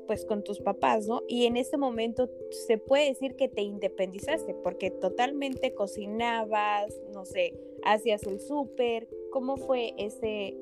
pues 0.08 0.26
con 0.26 0.44
tus 0.44 0.60
papás, 0.60 1.08
¿no? 1.08 1.22
Y 1.30 1.46
en 1.46 1.56
ese 1.56 1.78
momento 1.78 2.30
se 2.50 2.78
puede 2.78 3.08
decir 3.08 3.38
que 3.38 3.48
te 3.48 3.62
independizaste 3.62 4.54
porque 4.56 4.92
totalmente 4.92 5.74
cocinabas, 5.74 7.00
no 7.14 7.24
sé, 7.24 7.54
hacías 7.86 8.24
el 8.24 8.42
súper. 8.42 9.08
¿Cómo 9.32 9.56
fue 9.56 9.94
ese, 9.98 10.58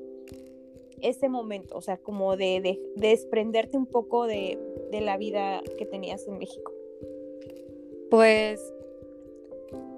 ese 1.00 1.28
momento? 1.28 1.76
O 1.76 1.80
sea, 1.80 1.96
como 1.96 2.36
de, 2.36 2.60
de, 2.60 2.80
desprenderte 2.94 3.76
un 3.76 3.86
poco 3.86 4.28
de, 4.28 4.56
de 4.92 5.00
la 5.00 5.16
vida 5.16 5.62
que 5.76 5.84
tenías 5.84 6.28
en 6.28 6.38
México. 6.38 6.72
Pues 8.08 8.72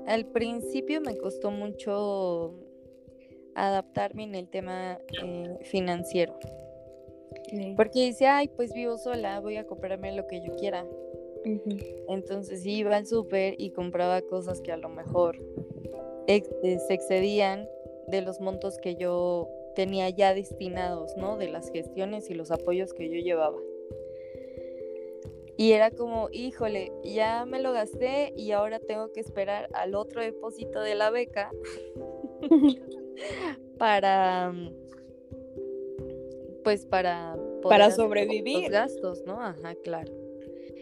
al 0.06 0.24
principio 0.26 1.02
me 1.02 1.18
costó 1.18 1.50
mucho 1.50 2.54
adaptarme 3.54 4.24
en 4.24 4.34
el 4.34 4.48
tema 4.48 4.98
eh, 5.22 5.58
financiero. 5.62 6.38
Porque 7.76 8.06
dice, 8.06 8.26
ay, 8.26 8.48
pues 8.48 8.72
vivo 8.72 8.96
sola, 8.98 9.40
voy 9.40 9.56
a 9.56 9.66
comprarme 9.66 10.14
lo 10.14 10.26
que 10.26 10.40
yo 10.40 10.54
quiera. 10.56 10.86
Entonces 12.08 12.64
iba 12.64 12.96
al 12.96 13.06
súper 13.06 13.54
y 13.58 13.70
compraba 13.70 14.22
cosas 14.22 14.60
que 14.60 14.72
a 14.72 14.76
lo 14.76 14.88
mejor 14.88 15.38
eh, 16.28 16.42
se 16.86 16.94
excedían 16.94 17.68
de 18.08 18.22
los 18.22 18.40
montos 18.40 18.78
que 18.78 18.94
yo 18.96 19.48
tenía 19.74 20.08
ya 20.10 20.34
destinados, 20.34 21.16
¿no? 21.16 21.36
De 21.36 21.48
las 21.48 21.70
gestiones 21.70 22.30
y 22.30 22.34
los 22.34 22.50
apoyos 22.50 22.94
que 22.94 23.08
yo 23.08 23.20
llevaba. 23.20 23.58
Y 25.56 25.72
era 25.72 25.90
como, 25.90 26.28
híjole, 26.32 26.92
ya 27.04 27.44
me 27.44 27.60
lo 27.60 27.72
gasté 27.72 28.32
y 28.36 28.52
ahora 28.52 28.78
tengo 28.78 29.12
que 29.12 29.20
esperar 29.20 29.68
al 29.74 29.94
otro 29.94 30.22
depósito 30.22 30.80
de 30.80 30.94
la 30.94 31.10
beca 31.10 31.50
para 33.78 34.52
pues 36.64 36.86
para 36.86 37.36
para 37.62 37.90
sobrevivir 37.90 38.62
los 38.62 38.70
gastos, 38.70 39.22
¿no? 39.26 39.40
Ajá, 39.40 39.74
claro. 39.82 40.12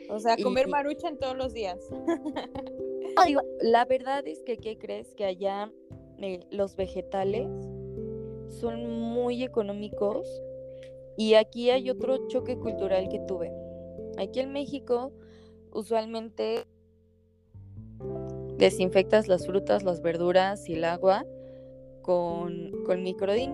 O 0.09 0.19
sea, 0.19 0.37
comer 0.37 0.69
maruchan 0.69 1.19
todos 1.19 1.37
los 1.37 1.53
días. 1.53 1.79
la 3.61 3.85
verdad 3.85 4.27
es 4.27 4.43
que, 4.43 4.57
¿qué 4.59 4.77
crees? 4.77 5.15
Que 5.15 5.25
allá 5.25 5.73
eh, 6.19 6.41
los 6.51 6.77
vegetales 6.77 7.49
son 8.49 8.91
muy 8.91 9.45
económicos 9.45 10.27
y 11.17 11.35
aquí 11.35 11.71
hay 11.71 11.91
otro 11.91 12.29
choque 12.29 12.59
cultural 12.59 13.09
que 13.09 13.21
tuve. 13.21 13.53
Aquí 14.19 14.41
en 14.41 14.53
México, 14.53 15.13
usualmente 15.73 16.65
desinfectas 18.57 19.29
las 19.29 19.47
frutas, 19.47 19.85
las 19.85 20.03
verduras 20.03 20.69
y 20.69 20.75
el 20.75 20.85
agua 20.85 21.25
con, 22.11 22.73
con 22.85 23.05
microdin 23.05 23.53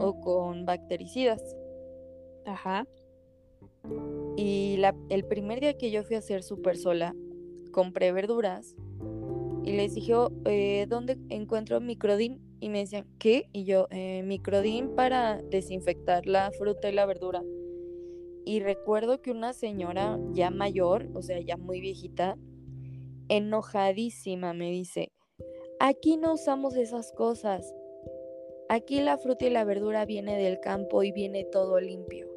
o 0.00 0.20
con 0.20 0.66
bactericidas. 0.66 1.40
Ajá. 2.44 2.84
Y 4.36 4.76
la, 4.78 4.96
el 5.08 5.24
primer 5.24 5.60
día 5.60 5.78
que 5.78 5.92
yo 5.92 6.02
fui 6.02 6.16
a 6.16 6.18
hacer 6.18 6.42
súper 6.42 6.76
sola, 6.76 7.14
compré 7.70 8.10
verduras 8.10 8.74
y 9.62 9.70
les 9.70 9.94
dije, 9.94 10.16
oh, 10.16 10.32
eh, 10.46 10.86
¿dónde 10.88 11.16
encuentro 11.28 11.80
microdin? 11.80 12.40
y 12.58 12.68
me 12.68 12.78
decían, 12.80 13.06
¿qué? 13.20 13.48
Y 13.52 13.64
yo, 13.66 13.86
eh, 13.90 14.22
microdín 14.24 14.96
para 14.96 15.40
desinfectar 15.42 16.26
la 16.26 16.50
fruta 16.58 16.90
y 16.90 16.92
la 16.92 17.06
verdura. 17.06 17.42
Y 18.44 18.58
recuerdo 18.60 19.22
que 19.22 19.30
una 19.30 19.52
señora 19.52 20.18
ya 20.32 20.50
mayor, 20.50 21.08
o 21.14 21.22
sea, 21.22 21.40
ya 21.40 21.56
muy 21.56 21.80
viejita, 21.80 22.36
enojadísima 23.28 24.54
me 24.54 24.70
dice, 24.70 25.12
aquí 25.82 26.16
no 26.16 26.34
usamos 26.34 26.76
esas 26.76 27.10
cosas. 27.12 27.74
Aquí 28.68 29.00
la 29.00 29.18
fruta 29.18 29.46
y 29.46 29.50
la 29.50 29.64
verdura 29.64 30.06
viene 30.06 30.40
del 30.40 30.60
campo 30.60 31.02
y 31.02 31.10
viene 31.10 31.44
todo 31.44 31.80
limpio. 31.80 32.30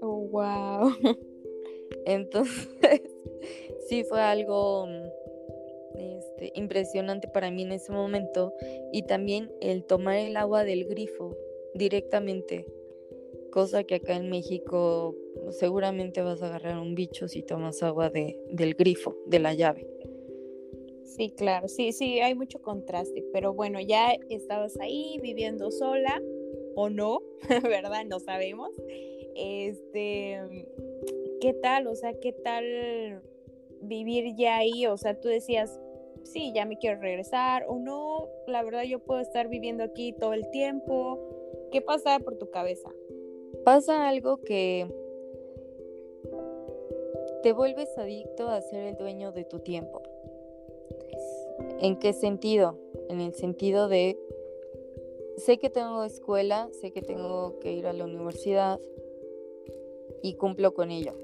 Oh, 0.00 0.26
wow. 0.28 0.90
Entonces, 2.06 2.70
sí 3.88 4.02
fue 4.04 4.20
algo 4.20 4.88
este, 5.94 6.52
impresionante 6.54 7.28
para 7.28 7.50
mí 7.50 7.62
en 7.62 7.72
ese 7.72 7.92
momento 7.92 8.54
y 8.92 9.02
también 9.02 9.52
el 9.60 9.84
tomar 9.84 10.16
el 10.16 10.36
agua 10.36 10.64
del 10.64 10.86
grifo 10.86 11.36
directamente, 11.74 12.66
cosa 13.52 13.84
que 13.84 13.96
acá 13.96 14.16
en 14.16 14.30
México 14.30 15.14
seguramente 15.50 16.22
vas 16.22 16.42
a 16.42 16.46
agarrar 16.46 16.78
un 16.78 16.94
bicho 16.94 17.28
si 17.28 17.42
tomas 17.42 17.82
agua 17.82 18.08
de, 18.08 18.40
del 18.50 18.74
grifo, 18.74 19.14
de 19.26 19.38
la 19.38 19.52
llave. 19.52 19.86
Sí, 21.06 21.30
claro, 21.30 21.68
sí, 21.68 21.92
sí, 21.92 22.20
hay 22.20 22.34
mucho 22.34 22.60
contraste, 22.60 23.24
pero 23.32 23.54
bueno, 23.54 23.80
ya 23.80 24.16
estabas 24.28 24.78
ahí 24.80 25.18
viviendo 25.22 25.70
sola 25.70 26.20
o 26.74 26.90
no, 26.90 27.22
¿verdad? 27.62 28.04
No 28.04 28.18
sabemos. 28.18 28.70
Este, 29.36 30.66
¿qué 31.40 31.52
tal? 31.54 31.86
O 31.86 31.94
sea, 31.94 32.12
¿qué 32.20 32.32
tal 32.32 33.22
vivir 33.82 34.34
ya 34.36 34.56
ahí? 34.56 34.86
O 34.86 34.96
sea, 34.96 35.18
tú 35.20 35.28
decías, 35.28 35.78
sí, 36.24 36.52
ya 36.52 36.64
me 36.64 36.76
quiero 36.76 37.00
regresar 37.00 37.64
o 37.68 37.78
no, 37.78 38.28
la 38.48 38.64
verdad 38.64 38.82
yo 38.82 38.98
puedo 38.98 39.20
estar 39.20 39.48
viviendo 39.48 39.84
aquí 39.84 40.12
todo 40.12 40.32
el 40.32 40.50
tiempo. 40.50 41.20
¿Qué 41.70 41.80
pasa 41.80 42.18
por 42.18 42.36
tu 42.36 42.50
cabeza? 42.50 42.90
Pasa 43.64 44.08
algo 44.08 44.38
que 44.42 44.86
te 47.42 47.52
vuelves 47.52 47.96
adicto 47.96 48.48
a 48.48 48.60
ser 48.60 48.88
el 48.88 48.96
dueño 48.96 49.30
de 49.30 49.44
tu 49.44 49.60
tiempo. 49.60 50.02
¿En 51.80 51.98
qué 51.98 52.12
sentido? 52.12 52.78
En 53.08 53.20
el 53.20 53.34
sentido 53.34 53.88
de, 53.88 54.18
sé 55.36 55.58
que 55.58 55.70
tengo 55.70 56.04
escuela, 56.04 56.68
sé 56.72 56.92
que 56.92 57.02
tengo 57.02 57.58
que 57.60 57.72
ir 57.72 57.86
a 57.86 57.92
la 57.92 58.04
universidad 58.04 58.80
y 60.22 60.34
cumplo 60.34 60.74
con 60.74 60.90
ello 60.90 61.14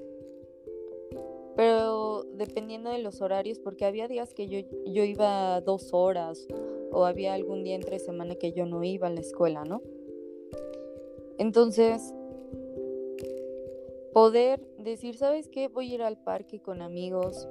pero 1.57 2.25
dependiendo 2.35 2.91
de 2.91 2.99
los 2.99 3.21
horarios, 3.21 3.59
porque 3.59 3.85
había 3.85 4.09
días 4.09 4.35
que 4.35 4.49
yo, 4.49 4.61
yo 4.87 5.05
iba 5.05 5.61
dos 5.61 5.93
horas 5.93 6.47
o 6.91 7.05
había 7.05 7.35
algún 7.35 7.63
día 7.63 7.75
entre 7.75 7.99
semana 7.99 8.37
que 8.37 8.53
yo 8.53 8.67
no 8.67 8.83
iba 8.85 9.09
a 9.09 9.11
la 9.11 9.21
escuela, 9.21 9.65
¿no? 9.65 9.83
Entonces, 11.39 12.15
poder 14.13 14.61
decir, 14.79 15.17
¿sabes 15.17 15.49
qué? 15.49 15.69
Voy 15.69 15.93
a 15.93 15.95
ir 15.95 16.03
al 16.03 16.23
parque 16.23 16.61
con 16.61 16.83
amigos, 16.83 17.49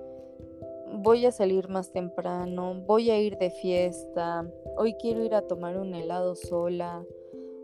voy 0.93 1.25
a 1.25 1.31
salir 1.31 1.69
más 1.69 1.91
temprano, 1.91 2.75
voy 2.85 3.09
a 3.09 3.19
ir 3.19 3.37
de 3.37 3.49
fiesta, 3.49 4.45
hoy 4.77 4.93
quiero 4.95 5.23
ir 5.23 5.33
a 5.33 5.41
tomar 5.41 5.77
un 5.77 5.93
helado 5.93 6.35
sola, 6.35 7.05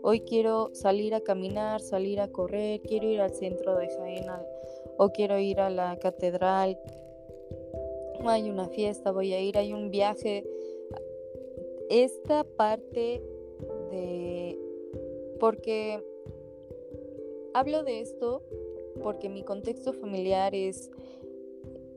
hoy 0.02 0.20
quiero 0.20 0.70
salir 0.74 1.14
a 1.14 1.20
caminar, 1.20 1.80
salir 1.80 2.20
a 2.20 2.28
correr, 2.28 2.80
quiero 2.80 3.08
ir 3.08 3.20
al 3.20 3.32
centro 3.32 3.76
de 3.76 3.88
Jaén 3.88 4.26
o 4.96 5.10
quiero 5.10 5.38
ir 5.38 5.60
a 5.60 5.70
la 5.70 5.98
catedral, 5.98 6.78
hay 8.24 8.50
una 8.50 8.68
fiesta, 8.68 9.12
voy 9.12 9.32
a 9.32 9.40
ir, 9.40 9.56
hay 9.58 9.72
un 9.72 9.90
viaje. 9.90 10.44
Esta 11.88 12.44
parte 12.44 13.22
de... 13.90 14.58
porque 15.38 16.02
hablo 17.54 17.82
de 17.84 18.00
esto 18.00 18.42
porque 19.02 19.28
mi 19.28 19.44
contexto 19.44 19.92
familiar 19.92 20.54
es 20.54 20.90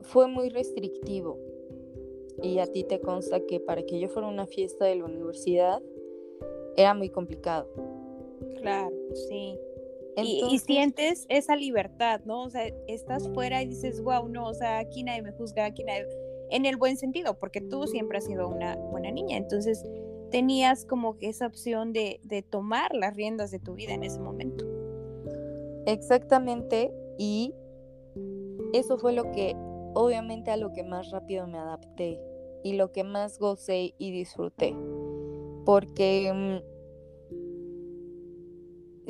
fue 0.02 0.28
muy 0.28 0.48
restrictivo 0.48 1.38
y 2.42 2.58
a 2.58 2.66
ti 2.66 2.84
te 2.84 3.00
consta 3.00 3.40
que 3.46 3.60
para 3.60 3.82
que 3.82 4.00
yo 4.00 4.08
fuera 4.08 4.28
una 4.28 4.46
fiesta 4.46 4.84
de 4.84 4.96
la 4.96 5.04
universidad 5.04 5.82
era 6.76 6.94
muy 6.94 7.08
complicado. 7.08 7.68
Claro, 8.56 8.94
sí 9.28 9.58
y, 10.16 10.58
sientes 10.58 11.26
esa 11.28 11.56
libertad, 11.56 12.20
¿no? 12.24 12.42
O 12.42 12.50
sea, 12.50 12.66
estás 12.86 13.28
fuera 13.30 13.62
y 13.62 13.66
dices, 13.66 14.02
wow, 14.02 14.28
no, 14.28 14.48
o 14.48 14.54
sea, 14.54 14.78
aquí 14.78 15.02
nadie 15.02 15.22
me 15.22 15.32
juzga, 15.32 15.64
aquí 15.64 15.84
nadie... 15.84 16.06
En 16.50 16.66
el 16.66 16.76
buen 16.76 16.98
sentido, 16.98 17.38
porque 17.38 17.62
tú 17.62 17.86
siempre 17.86 18.18
has 18.18 18.26
sido 18.26 18.46
una 18.46 18.76
buena 18.76 19.10
niña, 19.10 19.38
entonces 19.38 19.82
tenías 20.30 20.84
como 20.84 21.16
que 21.16 21.30
esa 21.30 21.46
opción 21.46 21.94
de, 21.94 22.20
de 22.24 22.42
tomar 22.42 22.94
las 22.94 23.16
riendas 23.16 23.50
de 23.50 23.58
tu 23.58 23.74
vida 23.74 23.94
en 23.94 24.02
ese 24.02 24.20
momento. 24.20 24.66
Exactamente, 25.86 26.92
y 27.16 27.54
eso 28.74 28.98
fue 28.98 29.14
lo 29.14 29.30
que, 29.32 29.56
obviamente, 29.94 30.50
a 30.50 30.56
lo 30.56 30.72
que 30.72 30.82
más 30.84 31.10
rápido 31.10 31.46
me 31.46 31.58
adapté 31.58 32.20
y 32.62 32.74
lo 32.74 32.92
que 32.92 33.04
más 33.04 33.38
gocé 33.38 33.94
y 33.98 34.10
disfruté, 34.10 34.76
porque 35.64 36.32
mm, 36.32 36.72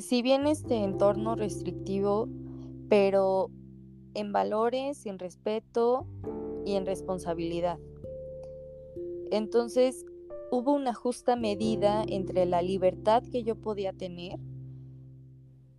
si 0.00 0.22
bien 0.22 0.46
este 0.46 0.76
entorno 0.76 1.34
restrictivo, 1.34 2.28
pero 2.88 3.50
en 4.14 4.32
valores, 4.32 5.06
en 5.06 5.18
respeto 5.18 6.06
y 6.64 6.74
en 6.74 6.86
responsabilidad. 6.86 7.78
Entonces 9.30 10.04
hubo 10.50 10.74
una 10.74 10.92
justa 10.92 11.36
medida 11.36 12.04
entre 12.06 12.44
la 12.46 12.62
libertad 12.62 13.22
que 13.30 13.42
yo 13.42 13.56
podía 13.56 13.92
tener 13.92 14.38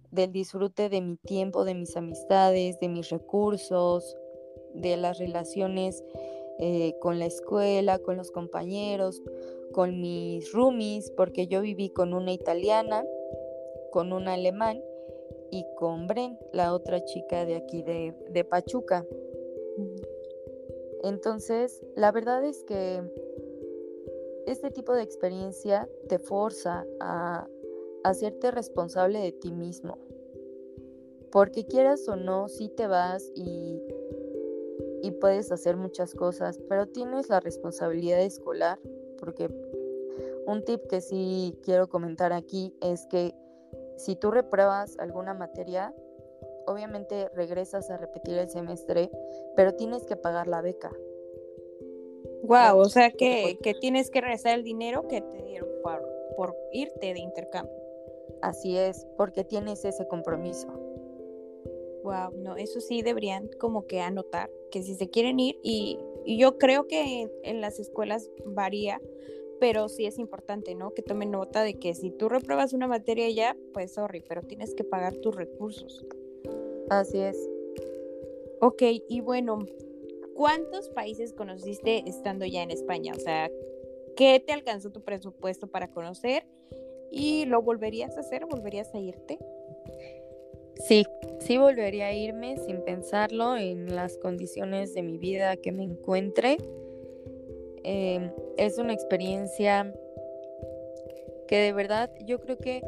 del 0.10 0.32
disfrute 0.32 0.90
de 0.90 1.02
mi 1.02 1.18
tiempo, 1.18 1.66
de 1.66 1.74
mis 1.74 1.96
amistades, 1.98 2.80
de 2.80 2.90
mis 2.90 3.10
recursos, 3.10 4.16
de 4.74 4.98
las 4.98 5.20
relaciones 5.20 6.04
eh, 6.60 6.96
con 7.00 7.20
la 7.20 7.26
escuela, 7.26 8.00
con 8.00 8.18
los 8.18 8.32
compañeros, 8.32 9.22
con 9.72 10.00
mis 10.00 10.52
roomies, 10.52 11.12
porque 11.12 11.48
yo 11.48 11.62
viví 11.62 11.90
con 11.90 12.14
una 12.14 12.32
italiana 12.32 13.04
con 13.94 14.12
un 14.12 14.28
alemán 14.28 14.84
y 15.52 15.68
con 15.76 16.08
Bren, 16.08 16.40
la 16.52 16.74
otra 16.74 17.06
chica 17.06 17.46
de 17.46 17.56
aquí 17.56 17.84
de, 17.84 18.44
Pachuca. 18.44 19.06
Entonces, 21.04 21.86
la 21.96 22.12
verdad 22.12 22.44
es 22.44 22.64
que 22.64 23.04
este 24.48 24.72
tipo 24.72 24.96
de 24.96 25.04
experiencia 25.04 25.88
te 26.10 26.18
forza 26.18 26.88
a 27.00 27.48
hacerte 28.04 28.50
responsable 28.50 29.20
de 29.20 29.32
ti 29.32 29.52
mismo. 29.52 30.00
Porque 31.32 31.68
quieras 31.68 32.08
o 32.08 32.16
no, 32.16 32.48
sí 32.48 32.68
te 32.70 32.88
vas 32.88 33.32
y, 33.36 33.80
y 35.04 35.12
puedes 35.12 35.52
hacer 35.52 35.76
muchas 35.76 36.16
cosas, 36.16 36.58
pero 36.70 36.88
tienes 36.88 37.28
la 37.28 37.42
responsabilidad 37.42 38.22
escolar, 38.22 38.80
porque 39.20 39.50
un 40.48 40.64
tip 40.64 40.88
que 40.88 41.02
sí 41.02 41.60
quiero 41.62 41.90
comentar 41.90 42.32
aquí 42.32 42.74
es 42.82 43.06
que 43.08 43.36
si 43.98 44.16
tú 44.16 44.32
repruebas 44.32 44.98
alguna 45.00 45.34
materia, 45.34 45.94
obviamente 46.68 47.28
regresas 47.36 47.90
a 47.90 47.98
repetir 47.98 48.38
el 48.38 48.50
semestre, 48.50 49.12
pero 49.58 49.76
tienes 49.76 50.06
que 50.06 50.16
pagar 50.16 50.48
la 50.48 50.62
beca. 50.62 50.92
Wow, 52.44 52.80
o 52.80 52.86
sea 52.86 53.12
que, 53.12 53.58
tienes 53.82 54.10
que 54.10 54.22
regresar 54.22 54.58
el 54.58 54.64
dinero 54.64 55.08
que 55.10 55.20
te 55.20 55.44
dieron 55.44 55.68
por, 55.84 56.02
por 56.38 56.56
irte 56.72 57.14
de 57.14 57.20
intercambio. 57.20 57.76
Así 58.42 58.78
es, 58.78 59.06
porque 59.18 59.44
tienes 59.44 59.84
ese 59.84 60.08
compromiso. 60.08 60.68
Wow, 62.04 62.32
no, 62.38 62.56
eso 62.56 62.80
sí 62.80 63.02
deberían 63.02 63.50
como 63.60 63.86
que 63.86 64.02
anotar, 64.02 64.50
que 64.74 64.82
si 64.82 64.96
se 64.96 65.08
quieren 65.08 65.40
ir, 65.40 65.60
y, 65.62 66.00
y 66.26 66.40
yo 66.40 66.58
creo 66.58 66.88
que 66.88 67.30
en 67.44 67.62
las 67.62 67.80
escuelas 67.80 68.32
varía, 68.44 69.00
pero 69.60 69.88
sí 69.88 70.08
es 70.08 70.18
importante, 70.18 70.74
¿no? 70.74 70.96
Que 70.96 71.04
tomen 71.04 71.30
nota 71.30 71.62
de 71.62 71.76
que 71.76 71.94
si 71.94 72.10
tú 72.10 72.28
repruebas 72.28 72.74
una 72.74 72.88
materia 72.88 73.30
ya, 73.30 73.56
pues 73.72 73.94
sorry, 73.94 74.24
pero 74.28 74.42
tienes 74.42 74.74
que 74.74 74.84
pagar 74.84 75.14
tus 75.18 75.36
recursos. 75.36 76.04
Así 76.90 77.20
es. 77.20 77.38
Ok, 78.62 78.82
y 79.08 79.22
bueno, 79.22 79.60
¿cuántos 80.34 80.90
países 80.90 81.34
conociste 81.34 82.04
estando 82.10 82.44
ya 82.44 82.64
en 82.64 82.72
España? 82.72 83.14
O 83.16 83.20
sea, 83.20 83.52
¿qué 84.16 84.44
te 84.44 84.54
alcanzó 84.54 84.92
tu 84.92 85.02
presupuesto 85.02 85.68
para 85.68 85.92
conocer? 85.92 86.48
¿Y 87.12 87.46
lo 87.46 87.62
volverías 87.62 88.18
a 88.18 88.22
hacer? 88.22 88.48
¿Volverías 88.48 88.92
a 88.96 88.98
irte? 88.98 89.38
Sí, 90.88 91.06
sí 91.46 91.58
volvería 91.58 92.08
a 92.08 92.14
irme 92.14 92.58
sin 92.58 92.82
pensarlo 92.84 93.58
en 93.58 93.94
las 93.94 94.18
condiciones 94.18 94.94
de 94.94 95.04
mi 95.04 95.18
vida 95.18 95.58
que 95.58 95.72
me 95.72 95.84
encuentre. 95.84 96.58
Em, 97.84 98.32
es 98.58 98.78
una 98.78 98.94
experiencia 98.94 99.94
que 101.48 101.58
de 101.58 101.74
verdad 101.74 102.10
yo 102.26 102.40
creo 102.40 102.58
que 102.58 102.82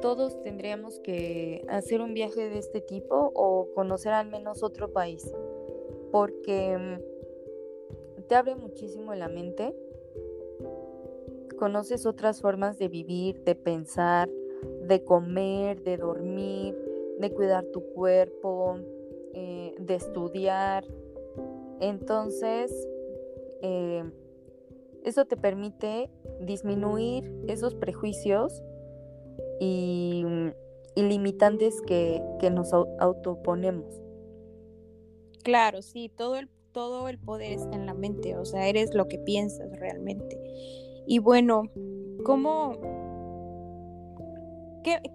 todos 0.00 0.40
tendríamos 0.42 1.00
que 1.00 1.64
hacer 1.68 2.00
un 2.00 2.14
viaje 2.14 2.48
de 2.48 2.58
este 2.58 2.80
tipo 2.80 3.32
o 3.34 3.68
conocer 3.74 4.12
al 4.12 4.28
menos 4.28 4.62
otro 4.62 4.92
país, 4.92 5.32
porque 6.12 6.72
em, 6.72 7.00
te 8.28 8.36
abre 8.36 8.54
muchísimo 8.54 9.12
la 9.14 9.28
mente, 9.28 9.74
conoces 11.58 12.06
otras 12.06 12.40
formas 12.40 12.78
de 12.78 12.86
vivir, 12.86 13.42
de 13.42 13.56
pensar, 13.56 14.28
de 14.82 15.02
comer, 15.02 15.82
de 15.82 15.96
dormir, 15.96 16.87
de 17.18 17.32
cuidar 17.32 17.64
tu 17.72 17.82
cuerpo, 17.94 18.76
eh, 19.34 19.74
de 19.78 19.94
estudiar. 19.94 20.84
Entonces, 21.80 22.72
eh, 23.62 24.04
eso 25.04 25.24
te 25.24 25.36
permite 25.36 26.10
disminuir 26.40 27.30
esos 27.48 27.74
prejuicios 27.74 28.62
y, 29.60 30.24
limitantes 30.96 31.80
que, 31.82 32.20
nos 32.52 32.72
autoponemos. 32.72 34.02
Claro, 35.44 35.80
sí, 35.80 36.08
todo 36.08 36.36
el, 36.36 36.48
todo 36.72 37.08
el 37.08 37.18
poder 37.18 37.52
está 37.52 37.76
en 37.76 37.86
la 37.86 37.94
mente, 37.94 38.36
o 38.36 38.44
sea, 38.44 38.68
eres 38.68 38.94
lo 38.94 39.06
que 39.06 39.18
piensas 39.18 39.70
realmente. 39.78 40.38
Y 41.06 41.20
bueno, 41.20 41.70
¿cómo, 42.24 42.72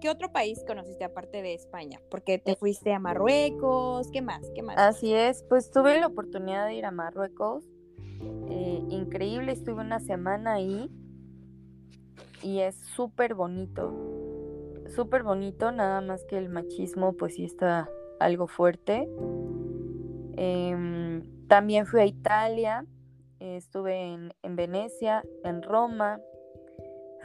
¿Qué, 0.00 0.08
otro 0.08 0.30
país 0.30 0.62
conociste 0.66 1.04
aparte 1.04 1.42
de 1.42 1.54
España? 1.54 2.00
Porque 2.10 2.38
te 2.38 2.54
fuiste 2.54 2.92
a 2.92 2.98
Marruecos, 2.98 4.08
¿qué 4.12 4.22
más? 4.22 4.42
¿Qué 4.54 4.62
más? 4.62 4.76
Así 4.78 5.12
es, 5.12 5.42
pues 5.48 5.70
tuve 5.70 5.98
la 5.98 6.06
oportunidad 6.06 6.66
de 6.66 6.74
ir 6.74 6.84
a 6.84 6.90
Marruecos. 6.90 7.64
Eh, 8.48 8.82
increíble, 8.90 9.52
estuve 9.52 9.80
una 9.80 9.98
semana 10.00 10.54
ahí 10.54 10.90
y 12.42 12.60
es 12.60 12.76
súper 12.76 13.34
bonito. 13.34 13.92
Súper 14.94 15.22
bonito, 15.22 15.72
nada 15.72 16.00
más 16.00 16.24
que 16.24 16.38
el 16.38 16.48
machismo 16.48 17.14
pues 17.14 17.34
sí 17.34 17.44
está 17.44 17.88
algo 18.20 18.46
fuerte. 18.46 19.08
Em, 20.36 21.22
también 21.48 21.86
fui 21.86 22.00
a 22.00 22.06
Italia, 22.06 22.86
estuve 23.40 24.14
en 24.42 24.56
Venecia, 24.56 25.24
en 25.42 25.62
Roma, 25.62 26.20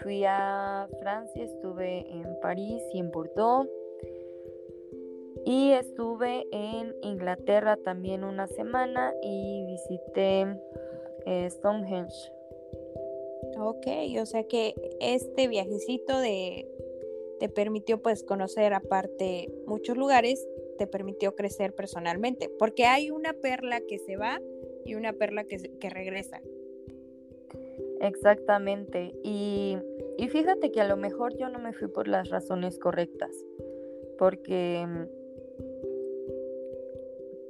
Fui 0.02 0.24
a 0.26 0.88
Francia, 1.02 1.44
estuve 1.44 2.10
en 2.10 2.40
París 2.42 2.82
y 2.94 3.00
en 3.00 3.12
Bordeaux. 3.12 3.70
Y 5.46 5.72
estuve 5.72 6.46
en 6.52 6.96
Inglaterra 7.02 7.78
también 7.78 8.24
una 8.24 8.48
semana 8.48 9.14
y 9.22 9.66
visité 9.66 10.46
eh, 11.26 11.50
Stonehenge. 11.50 12.32
Ok, 13.58 13.88
o 14.22 14.26
sea 14.26 14.44
que 14.44 14.76
este 15.00 15.48
viajecito 15.48 16.20
de, 16.20 16.68
te 17.40 17.50
permitió 17.50 18.02
pues 18.02 18.24
conocer 18.24 18.74
aparte 18.74 19.52
muchos 19.66 19.98
lugares, 19.98 20.48
te 20.78 20.88
permitió 20.88 21.36
crecer 21.36 21.74
personalmente, 21.74 22.50
porque 22.60 22.86
hay 22.86 23.12
una 23.12 23.34
perla 23.34 23.82
que 23.82 23.98
se 24.00 24.18
va 24.18 24.40
y 24.86 24.96
una 24.96 25.14
perla 25.14 25.44
que, 25.44 25.58
que 25.80 25.90
regresa. 25.90 26.42
Exactamente. 28.02 29.14
Y, 29.24 29.78
fíjate 30.30 30.72
que 30.72 30.82
a 30.82 30.88
lo 30.88 30.98
mejor 30.98 31.38
yo 31.38 31.50
no 31.50 31.60
me 31.60 31.74
fui 31.74 31.88
por 31.88 32.08
las 32.08 32.30
razones 32.30 32.80
correctas, 32.80 33.32
porque 34.18 34.86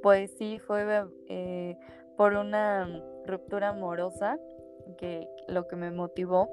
pues 0.02 0.30
sí 0.38 0.58
fue 0.58 1.04
eh, 1.28 1.76
por 2.16 2.34
una 2.34 3.02
ruptura 3.26 3.68
amorosa 3.68 4.38
que 4.96 5.28
lo 5.46 5.68
que 5.68 5.76
me 5.76 5.90
motivó, 5.90 6.48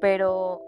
pero 0.00 0.62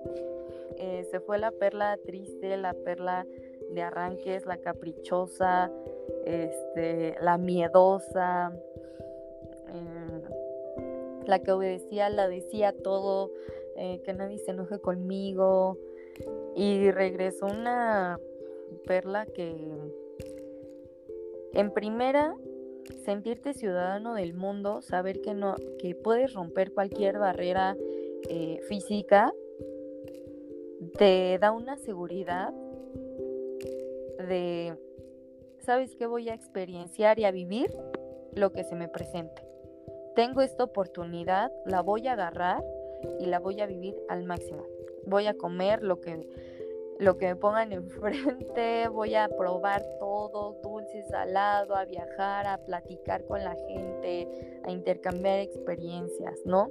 eh, 0.79 1.07
se 1.11 1.21
fue 1.21 1.39
la 1.39 1.53
perla 1.53 1.97
triste, 2.05 2.57
la 2.57 2.75
perla 2.75 3.25
de 3.71 3.83
arranques, 3.83 4.47
la 4.47 4.59
caprichosa, 4.59 5.71
este, 6.25 7.17
la 7.21 7.39
miedosa. 7.39 8.53
Eh, 9.69 10.06
la 11.27 11.41
que 11.41 11.53
obedecía, 11.53 12.09
la 12.09 12.29
decía 12.29 12.73
todo, 12.73 13.31
eh, 13.77 14.01
que 14.05 14.13
nadie 14.13 14.39
se 14.39 14.53
enoje 14.53 14.79
conmigo. 14.79 15.79
Y 16.55 16.91
regresó 16.91 17.47
una 17.47 18.19
perla 18.87 19.27
que, 19.27 19.55
en 21.53 21.71
primera, 21.73 22.35
sentirte 23.05 23.53
ciudadano 23.53 24.15
del 24.15 24.35
mundo, 24.35 24.81
saber 24.81 25.21
que, 25.21 25.35
no, 25.35 25.57
que 25.79 25.95
puedes 25.95 26.33
romper 26.33 26.73
cualquier 26.73 27.19
barrera 27.19 27.77
eh, 28.29 28.61
física, 28.69 29.33
te 30.97 31.39
da 31.39 31.53
una 31.53 31.77
seguridad 31.77 32.55
de, 34.29 34.75
¿sabes 35.59 35.95
qué 35.97 36.07
voy 36.07 36.31
a 36.31 36.35
experienciar 36.35 37.19
y 37.19 37.25
a 37.25 37.31
vivir? 37.31 37.71
Lo 38.35 38.53
que 38.53 38.65
se 38.65 38.75
me 38.75 38.89
presente 38.89 39.46
tengo 40.17 40.41
esta 40.41 40.65
oportunidad, 40.65 41.53
la 41.67 41.83
voy 41.83 42.09
a 42.09 42.15
agarrar 42.15 42.65
y 43.21 43.27
la 43.27 43.39
voy 43.39 43.61
a 43.61 43.67
vivir 43.67 43.95
al 44.09 44.25
máximo. 44.25 44.65
Voy 45.05 45.27
a 45.27 45.35
comer 45.35 45.83
lo 45.83 46.01
que, 46.01 46.27
lo 46.99 47.19
que 47.19 47.27
me 47.27 47.37
pongan 47.37 47.73
enfrente, 47.73 48.89
voy 48.89 49.15
a 49.15 49.29
probar 49.29 49.85
todo, 50.01 50.59
dulce, 50.63 51.05
salado, 51.05 51.77
a 51.77 51.85
viajar, 51.85 52.47
a 52.47 52.59
platicar 52.65 53.25
con 53.27 53.45
la 53.45 53.55
gente, 53.55 54.61
a 54.65 54.73
intercambiar 54.73 55.39
experiencias, 55.41 56.41
¿no? 56.47 56.71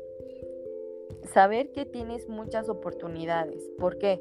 Saber 1.31 1.71
que 1.71 1.85
tienes 1.85 2.27
muchas 2.27 2.67
oportunidades. 2.67 3.69
¿Por 3.77 3.99
qué? 3.99 4.19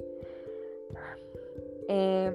Eh, 1.88 2.30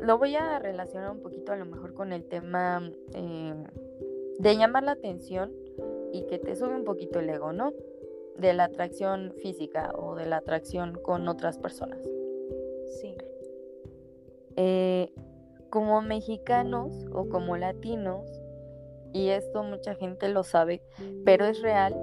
lo 0.00 0.18
voy 0.18 0.36
a 0.36 0.58
relacionar 0.58 1.10
un 1.10 1.20
poquito 1.20 1.52
a 1.52 1.56
lo 1.56 1.64
mejor 1.64 1.94
con 1.94 2.12
el 2.12 2.24
tema 2.24 2.90
eh, 3.14 3.54
de 4.38 4.56
llamar 4.56 4.82
la 4.82 4.92
atención 4.92 5.63
y 6.14 6.22
que 6.26 6.38
te 6.38 6.54
sube 6.54 6.76
un 6.76 6.84
poquito 6.84 7.18
el 7.18 7.28
ego, 7.28 7.52
¿no? 7.52 7.72
De 8.38 8.52
la 8.52 8.64
atracción 8.64 9.32
física 9.42 9.92
o 9.96 10.14
de 10.14 10.26
la 10.26 10.36
atracción 10.36 10.94
con 11.02 11.26
otras 11.26 11.58
personas. 11.58 11.98
Sí. 13.00 13.16
Eh, 14.56 15.12
como 15.70 16.00
mexicanos 16.02 17.06
o 17.12 17.28
como 17.28 17.56
latinos, 17.56 18.30
y 19.12 19.30
esto 19.30 19.64
mucha 19.64 19.96
gente 19.96 20.28
lo 20.28 20.44
sabe, 20.44 20.82
pero 21.24 21.46
es 21.46 21.60
real, 21.60 21.94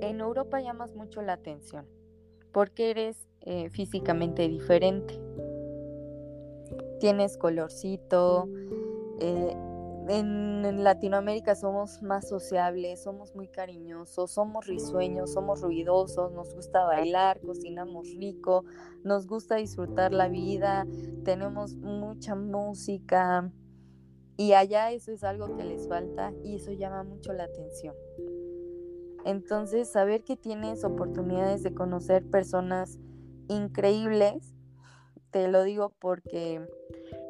en 0.00 0.20
Europa 0.20 0.60
llamas 0.60 0.94
mucho 0.94 1.22
la 1.22 1.32
atención 1.32 1.86
porque 2.56 2.90
eres 2.90 3.28
eh, 3.42 3.68
físicamente 3.68 4.48
diferente. 4.48 5.20
Tienes 7.00 7.36
colorcito, 7.36 8.48
eh, 9.20 9.54
en, 10.08 10.84
Latinoamérica 10.84 11.54
somos 11.54 12.02
más 12.02 12.28
sociables, 12.28 13.02
somos 13.02 13.34
muy 13.34 13.48
cariñosos, 13.48 14.30
somos 14.30 14.66
risueños, 14.66 15.32
somos 15.32 15.62
ruidosos, 15.62 16.32
nos 16.32 16.54
gusta 16.54 16.84
bailar, 16.84 17.40
cocinamos 17.40 18.08
rico, 18.16 18.64
nos 19.04 19.26
gusta 19.26 19.56
disfrutar 19.56 20.12
la 20.12 20.28
vida, 20.28 20.86
tenemos 21.24 21.76
mucha 21.76 22.34
música 22.34 23.50
y 24.36 24.52
allá 24.52 24.92
eso 24.92 25.12
es 25.12 25.24
algo 25.24 25.56
que 25.56 25.64
les 25.64 25.88
falta 25.88 26.32
y 26.44 26.56
eso 26.56 26.72
llama 26.72 27.02
mucho 27.02 27.32
la 27.32 27.44
atención. 27.44 27.94
Entonces, 29.24 29.88
saber 29.90 30.22
que 30.22 30.36
tienes 30.36 30.84
oportunidades 30.84 31.62
de 31.62 31.74
conocer 31.74 32.24
personas 32.24 32.98
increíbles, 33.48 34.54
te 35.30 35.48
lo 35.48 35.64
digo 35.64 35.92
porque 35.98 36.64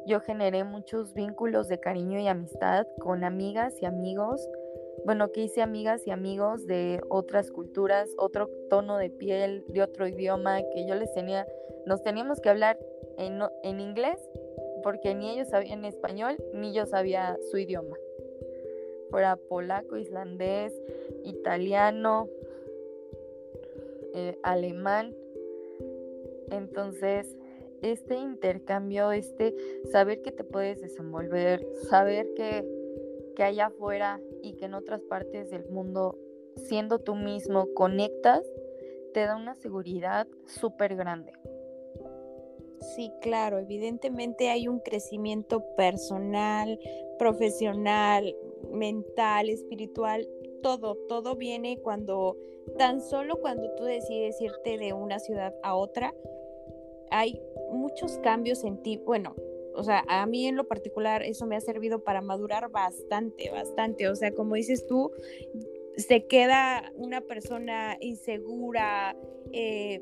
yo 0.07 0.21
generé 0.21 0.63
muchos 0.63 1.13
vínculos 1.13 1.67
de 1.67 1.79
cariño 1.79 2.19
y 2.19 2.27
amistad 2.27 2.87
con 2.99 3.25
amigas 3.25 3.75
y 3.81 3.85
amigos. 3.85 4.41
Bueno, 5.05 5.31
que 5.31 5.43
hice 5.43 5.61
amigas 5.61 6.07
y 6.07 6.11
amigos 6.11 6.65
de 6.65 7.01
otras 7.09 7.51
culturas, 7.51 8.09
otro 8.17 8.49
tono 8.69 8.97
de 8.97 9.09
piel, 9.09 9.65
de 9.67 9.81
otro 9.81 10.07
idioma, 10.07 10.61
que 10.73 10.87
yo 10.87 10.95
les 10.95 11.13
tenía, 11.13 11.45
nos 11.85 12.01
teníamos 12.03 12.39
que 12.39 12.49
hablar 12.49 12.79
en, 13.17 13.79
inglés, 13.79 14.17
porque 14.81 15.13
ni 15.13 15.29
ellos 15.29 15.49
sabían 15.49 15.83
español, 15.83 16.37
ni 16.53 16.73
yo 16.73 16.85
sabía 16.85 17.37
su 17.51 17.57
idioma. 17.57 17.97
Fuera 19.09 19.35
polaco, 19.35 19.97
islandés, 19.97 20.73
italiano, 21.23 22.29
eh, 24.13 24.37
alemán. 24.43 25.15
Entonces, 26.49 27.35
este 27.81 28.15
intercambio, 28.15 29.11
este 29.11 29.55
saber 29.91 30.21
que 30.21 30.31
te 30.31 30.43
puedes 30.43 30.81
desenvolver, 30.81 31.67
saber 31.89 32.33
que, 32.35 32.65
que 33.35 33.43
allá 33.43 33.67
afuera 33.67 34.21
y 34.41 34.53
que 34.53 34.65
en 34.65 34.73
otras 34.73 35.01
partes 35.01 35.49
del 35.51 35.69
mundo, 35.69 36.17
siendo 36.55 36.99
tú 36.99 37.15
mismo, 37.15 37.67
conectas, 37.73 38.43
te 39.13 39.21
da 39.21 39.35
una 39.35 39.55
seguridad 39.55 40.27
súper 40.45 40.95
grande. 40.95 41.33
Sí, 42.95 43.11
claro, 43.21 43.57
evidentemente 43.57 44.49
hay 44.49 44.67
un 44.67 44.79
crecimiento 44.79 45.63
personal, 45.75 46.79
profesional, 47.17 48.35
mental, 48.71 49.49
espiritual, 49.49 50.27
todo, 50.61 50.95
todo 51.07 51.35
viene 51.35 51.79
cuando, 51.79 52.37
tan 52.77 53.01
solo 53.01 53.39
cuando 53.39 53.73
tú 53.75 53.83
decides 53.85 54.39
irte 54.41 54.77
de 54.77 54.93
una 54.93 55.19
ciudad 55.19 55.55
a 55.63 55.75
otra, 55.75 56.13
hay 57.09 57.41
muchos 57.71 58.17
cambios 58.19 58.63
en 58.63 58.81
ti. 58.81 58.97
Bueno, 58.97 59.35
o 59.73 59.83
sea, 59.83 60.03
a 60.07 60.25
mí 60.25 60.47
en 60.47 60.55
lo 60.55 60.67
particular 60.67 61.23
eso 61.23 61.45
me 61.45 61.55
ha 61.55 61.61
servido 61.61 62.03
para 62.03 62.21
madurar 62.21 62.69
bastante, 62.69 63.49
bastante. 63.51 64.09
O 64.09 64.15
sea, 64.15 64.31
como 64.33 64.55
dices 64.55 64.87
tú, 64.87 65.11
se 65.95 66.25
queda 66.25 66.91
una 66.95 67.21
persona 67.21 67.97
insegura, 67.99 69.15
eh, 69.51 70.01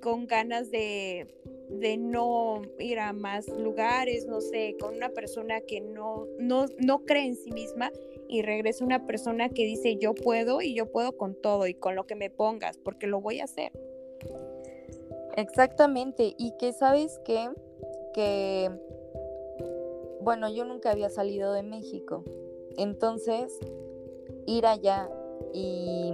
con 0.00 0.26
ganas 0.26 0.70
de, 0.70 1.26
de, 1.70 1.96
no 1.96 2.62
ir 2.78 2.98
a 2.98 3.12
más 3.12 3.48
lugares, 3.48 4.26
no 4.26 4.40
sé, 4.40 4.76
con 4.80 4.94
una 4.94 5.10
persona 5.10 5.60
que 5.60 5.80
no, 5.80 6.26
no, 6.38 6.66
no 6.78 7.04
cree 7.04 7.26
en 7.26 7.36
sí 7.36 7.50
misma 7.50 7.90
y 8.28 8.42
regresa 8.42 8.84
una 8.84 9.06
persona 9.06 9.48
que 9.48 9.64
dice 9.64 9.96
yo 9.96 10.14
puedo 10.14 10.60
y 10.62 10.74
yo 10.74 10.90
puedo 10.90 11.16
con 11.16 11.34
todo 11.34 11.66
y 11.66 11.74
con 11.74 11.96
lo 11.96 12.06
que 12.06 12.14
me 12.14 12.30
pongas, 12.30 12.78
porque 12.78 13.06
lo 13.06 13.20
voy 13.20 13.40
a 13.40 13.44
hacer. 13.44 13.72
Exactamente, 15.38 16.34
y 16.36 16.50
que 16.58 16.72
sabes 16.72 17.20
que, 17.20 17.48
bueno, 20.20 20.48
yo 20.48 20.64
nunca 20.64 20.90
había 20.90 21.10
salido 21.10 21.52
de 21.52 21.62
México, 21.62 22.24
entonces 22.76 23.56
ir 24.46 24.66
allá 24.66 25.08
y, 25.54 26.12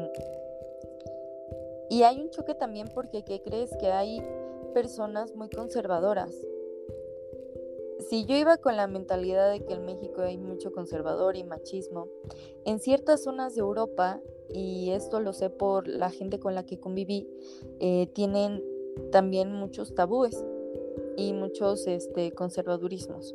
y 1.88 2.02
hay 2.02 2.20
un 2.20 2.28
choque 2.28 2.54
también 2.54 2.88
porque, 2.94 3.24
¿qué 3.24 3.40
crees? 3.40 3.74
Que 3.80 3.87
hay 3.87 4.20
personas 4.74 5.34
muy 5.34 5.48
conservadoras. 5.48 6.34
Si 8.10 8.26
yo 8.26 8.37
iba 8.37 8.58
con 8.58 8.76
la 8.76 8.88
mentalidad 8.88 9.50
de 9.50 9.64
que 9.64 9.72
en 9.72 9.87
México 9.87 10.20
hay 10.20 10.37
mucho 10.37 10.70
conservador 10.70 11.37
y 11.37 11.44
machismo, 11.44 12.08
en 12.66 12.78
ciertas 12.78 13.22
zonas 13.22 13.54
de 13.54 13.62
Europa, 13.62 14.20
y 14.50 14.90
esto 14.90 15.18
lo 15.20 15.32
sé 15.32 15.48
por 15.48 15.88
la 15.88 16.10
gente 16.10 16.38
con 16.38 16.54
la 16.54 16.66
que 16.66 16.78
conviví, 16.78 17.26
eh, 17.80 18.08
tienen 18.12 18.73
también 19.11 19.52
muchos 19.52 19.94
tabúes 19.94 20.44
y 21.16 21.33
muchos 21.33 21.87
este, 21.87 22.33
conservadurismos. 22.33 23.35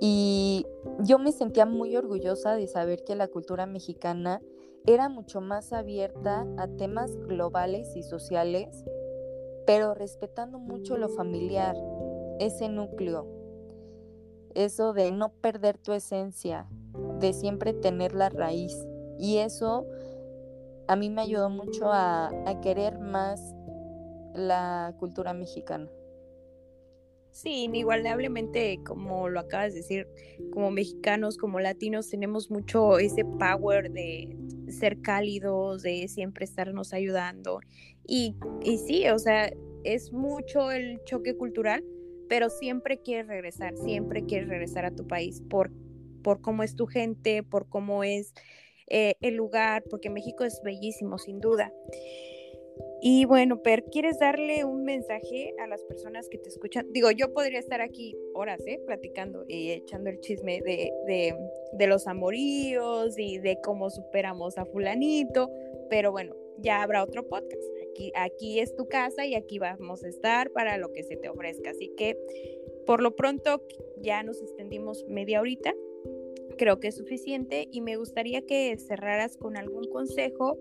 Y 0.00 0.66
yo 1.00 1.18
me 1.18 1.32
sentía 1.32 1.66
muy 1.66 1.96
orgullosa 1.96 2.54
de 2.54 2.68
saber 2.68 3.02
que 3.04 3.16
la 3.16 3.28
cultura 3.28 3.66
mexicana 3.66 4.40
era 4.86 5.08
mucho 5.08 5.40
más 5.40 5.72
abierta 5.72 6.46
a 6.56 6.68
temas 6.68 7.16
globales 7.26 7.96
y 7.96 8.02
sociales, 8.02 8.84
pero 9.66 9.94
respetando 9.94 10.58
mucho 10.58 10.96
lo 10.96 11.08
familiar, 11.08 11.76
ese 12.38 12.68
núcleo, 12.68 13.26
eso 14.54 14.92
de 14.92 15.10
no 15.10 15.30
perder 15.30 15.78
tu 15.78 15.92
esencia, 15.92 16.68
de 17.18 17.32
siempre 17.32 17.72
tener 17.72 18.14
la 18.14 18.28
raíz. 18.28 18.86
Y 19.18 19.38
eso 19.38 19.84
a 20.86 20.96
mí 20.96 21.10
me 21.10 21.22
ayudó 21.22 21.50
mucho 21.50 21.92
a, 21.92 22.28
a 22.46 22.60
querer 22.60 22.98
más 22.98 23.54
la 24.38 24.94
cultura 24.98 25.32
mexicana. 25.32 25.88
Sí, 27.30 27.64
inigualablemente, 27.64 28.80
como 28.84 29.28
lo 29.28 29.38
acabas 29.38 29.72
de 29.72 29.80
decir, 29.80 30.08
como 30.50 30.72
mexicanos, 30.72 31.38
como 31.38 31.60
latinos, 31.60 32.08
tenemos 32.08 32.50
mucho 32.50 32.98
ese 32.98 33.24
power 33.24 33.92
de 33.92 34.36
ser 34.68 35.00
cálidos, 35.02 35.82
de 35.82 36.08
siempre 36.08 36.44
estarnos 36.44 36.92
ayudando. 36.92 37.60
Y, 38.06 38.34
y 38.64 38.78
sí, 38.78 39.08
o 39.08 39.18
sea, 39.20 39.52
es 39.84 40.12
mucho 40.12 40.72
el 40.72 41.00
choque 41.04 41.36
cultural, 41.36 41.84
pero 42.28 42.50
siempre 42.50 42.98
quieres 42.98 43.28
regresar, 43.28 43.76
siempre 43.76 44.24
quieres 44.24 44.48
regresar 44.48 44.84
a 44.84 44.90
tu 44.90 45.06
país 45.06 45.40
por, 45.48 45.70
por 46.22 46.40
cómo 46.40 46.62
es 46.62 46.74
tu 46.74 46.86
gente, 46.86 47.42
por 47.42 47.68
cómo 47.68 48.02
es 48.02 48.34
eh, 48.88 49.14
el 49.20 49.34
lugar, 49.34 49.84
porque 49.88 50.10
México 50.10 50.44
es 50.44 50.60
bellísimo, 50.64 51.18
sin 51.18 51.40
duda. 51.40 51.72
Y 53.00 53.26
bueno, 53.26 53.62
Per, 53.62 53.84
¿quieres 53.84 54.18
darle 54.18 54.64
un 54.64 54.82
mensaje 54.82 55.54
a 55.60 55.68
las 55.68 55.84
personas 55.84 56.28
que 56.28 56.38
te 56.38 56.48
escuchan? 56.48 56.86
Digo, 56.90 57.10
yo 57.12 57.32
podría 57.32 57.60
estar 57.60 57.80
aquí 57.80 58.16
horas, 58.34 58.60
¿eh? 58.66 58.80
Platicando 58.86 59.44
y 59.46 59.70
echando 59.70 60.10
el 60.10 60.18
chisme 60.18 60.60
de, 60.62 60.90
de, 61.72 61.86
los 61.86 62.08
amoríos 62.08 63.16
y 63.16 63.38
de 63.38 63.60
cómo 63.62 63.90
superamos 63.90 64.58
a 64.58 64.64
fulanito, 64.64 65.48
pero 65.88 66.10
bueno, 66.10 66.34
ya 66.58 66.82
habrá 66.82 67.04
otro 67.04 67.28
podcast. 67.28 67.62
Aquí, 67.88 68.12
aquí 68.16 68.58
es 68.58 68.74
tu 68.74 68.88
casa 68.88 69.24
y 69.24 69.36
aquí 69.36 69.60
vamos 69.60 70.02
a 70.02 70.08
estar 70.08 70.50
para 70.50 70.76
lo 70.76 70.92
que 70.92 71.04
se 71.04 71.16
te 71.16 71.28
ofrezca. 71.28 71.70
Así 71.70 71.92
que 71.96 72.16
por 72.84 73.00
lo 73.00 73.14
pronto 73.14 73.62
ya 74.00 74.24
nos 74.24 74.42
extendimos 74.42 75.04
media 75.06 75.40
horita. 75.40 75.72
Creo 76.56 76.80
que 76.80 76.88
es 76.88 76.96
suficiente 76.96 77.68
y 77.70 77.80
me 77.80 77.96
gustaría 77.96 78.42
que 78.42 78.76
cerraras 78.76 79.36
con 79.36 79.56
algún 79.56 79.84
consejo 79.84 80.58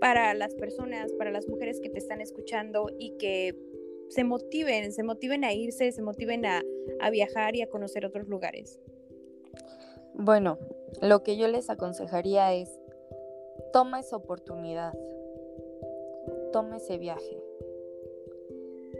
para 0.00 0.34
las 0.34 0.54
personas, 0.54 1.12
para 1.12 1.30
las 1.30 1.46
mujeres 1.48 1.80
que 1.80 1.90
te 1.90 1.98
están 1.98 2.20
escuchando 2.20 2.86
y 2.98 3.16
que 3.18 3.54
se 4.08 4.24
motiven, 4.24 4.92
se 4.92 5.02
motiven 5.04 5.44
a 5.44 5.52
irse, 5.52 5.92
se 5.92 6.02
motiven 6.02 6.44
a, 6.44 6.62
viajar 7.12 7.54
y 7.54 7.62
a 7.62 7.68
conocer 7.68 8.04
otros 8.04 8.26
lugares? 8.28 8.80
Bueno, 10.14 10.58
lo 11.00 11.22
que 11.22 11.36
yo 11.36 11.48
les 11.48 11.70
aconsejaría 11.70 12.52
es, 12.54 12.68
toma 13.72 14.00
esa 14.00 14.16
oportunidad, 14.16 14.92
toma 16.52 16.78
ese 16.78 16.98
viaje, 16.98 17.42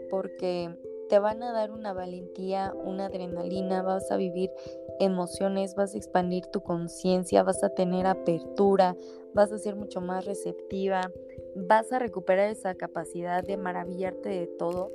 porque 0.09 0.69
te 1.09 1.19
van 1.19 1.43
a 1.43 1.51
dar 1.51 1.71
una 1.71 1.93
valentía, 1.93 2.73
una 2.73 3.07
adrenalina, 3.07 3.81
vas 3.81 4.09
a 4.11 4.17
vivir 4.17 4.49
emociones, 5.03 5.75
vas 5.75 5.93
a 5.93 5.97
expandir 5.97 6.45
tu 6.47 6.61
conciencia, 6.61 7.43
vas 7.43 7.63
a 7.63 7.69
tener 7.69 8.05
apertura, 8.05 8.95
vas 9.33 9.51
a 9.51 9.57
ser 9.57 9.75
mucho 9.75 10.01
más 10.01 10.25
receptiva, 10.25 11.11
vas 11.55 11.91
a 11.91 11.99
recuperar 11.99 12.49
esa 12.49 12.75
capacidad 12.75 13.43
de 13.43 13.57
maravillarte 13.57 14.29
de 14.29 14.47
todo 14.47 14.91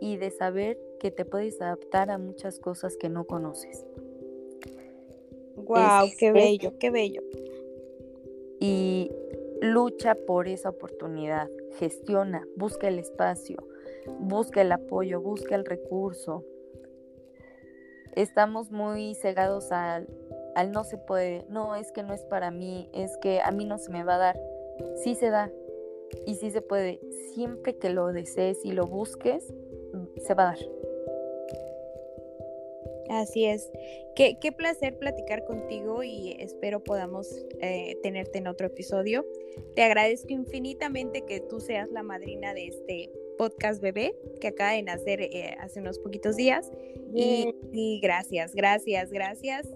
y 0.00 0.16
de 0.16 0.30
saber 0.30 0.78
que 1.00 1.10
te 1.10 1.24
puedes 1.24 1.60
adaptar 1.60 2.10
a 2.10 2.18
muchas 2.18 2.58
cosas 2.58 2.96
que 2.96 3.08
no 3.08 3.26
conoces. 3.26 3.86
Wow, 5.56 6.10
qué 6.18 6.32
bello, 6.32 6.72
qué 6.78 6.90
bello. 6.90 7.22
Y 8.60 9.10
lucha 9.60 10.14
por 10.14 10.48
esa 10.48 10.70
oportunidad, 10.70 11.48
gestiona, 11.78 12.46
busca 12.56 12.88
el 12.88 12.98
espacio, 12.98 13.56
busca 14.20 14.62
el 14.62 14.72
apoyo, 14.72 15.20
busca 15.20 15.54
el 15.54 15.64
recurso. 15.64 16.44
Estamos 18.14 18.70
muy 18.70 19.14
cegados 19.14 19.72
al 19.72 20.08
al 20.54 20.72
no 20.72 20.84
se 20.84 20.98
puede, 20.98 21.44
no 21.48 21.74
es 21.74 21.90
que 21.92 22.02
no 22.02 22.14
es 22.14 22.24
para 22.24 22.50
mí, 22.50 22.88
es 22.92 23.16
que 23.18 23.40
a 23.40 23.50
mí 23.50 23.64
no 23.64 23.78
se 23.78 23.90
me 23.90 24.04
va 24.04 24.16
a 24.16 24.18
dar. 24.18 24.40
Sí 25.02 25.14
se 25.14 25.30
da 25.30 25.50
y 26.26 26.34
sí 26.36 26.50
se 26.50 26.62
puede. 26.62 27.00
Siempre 27.34 27.76
que 27.76 27.90
lo 27.90 28.12
desees 28.12 28.64
y 28.64 28.72
lo 28.72 28.86
busques, 28.86 29.52
se 30.24 30.34
va 30.34 30.44
a 30.44 30.46
dar. 30.46 30.58
Así 33.10 33.44
es. 33.44 33.70
Qué, 34.16 34.38
qué 34.40 34.50
placer 34.50 34.98
platicar 34.98 35.44
contigo 35.44 36.02
y 36.02 36.36
espero 36.40 36.82
podamos 36.82 37.28
eh, 37.60 37.98
tenerte 38.02 38.38
en 38.38 38.46
otro 38.46 38.68
episodio. 38.68 39.26
Te 39.74 39.82
agradezco 39.82 40.32
infinitamente 40.32 41.22
que 41.26 41.40
tú 41.40 41.60
seas 41.60 41.90
la 41.90 42.02
madrina 42.02 42.54
de 42.54 42.68
este 42.68 43.10
podcast 43.36 43.80
bebé 43.80 44.14
que 44.40 44.48
acaba 44.48 44.72
de 44.72 44.82
nacer 44.82 45.20
eh, 45.20 45.56
hace 45.60 45.80
unos 45.80 45.98
poquitos 45.98 46.36
días. 46.36 46.70
y 47.14 48.00
gracias, 48.00 48.54
gracias, 48.54 49.10
gracias 49.10 49.68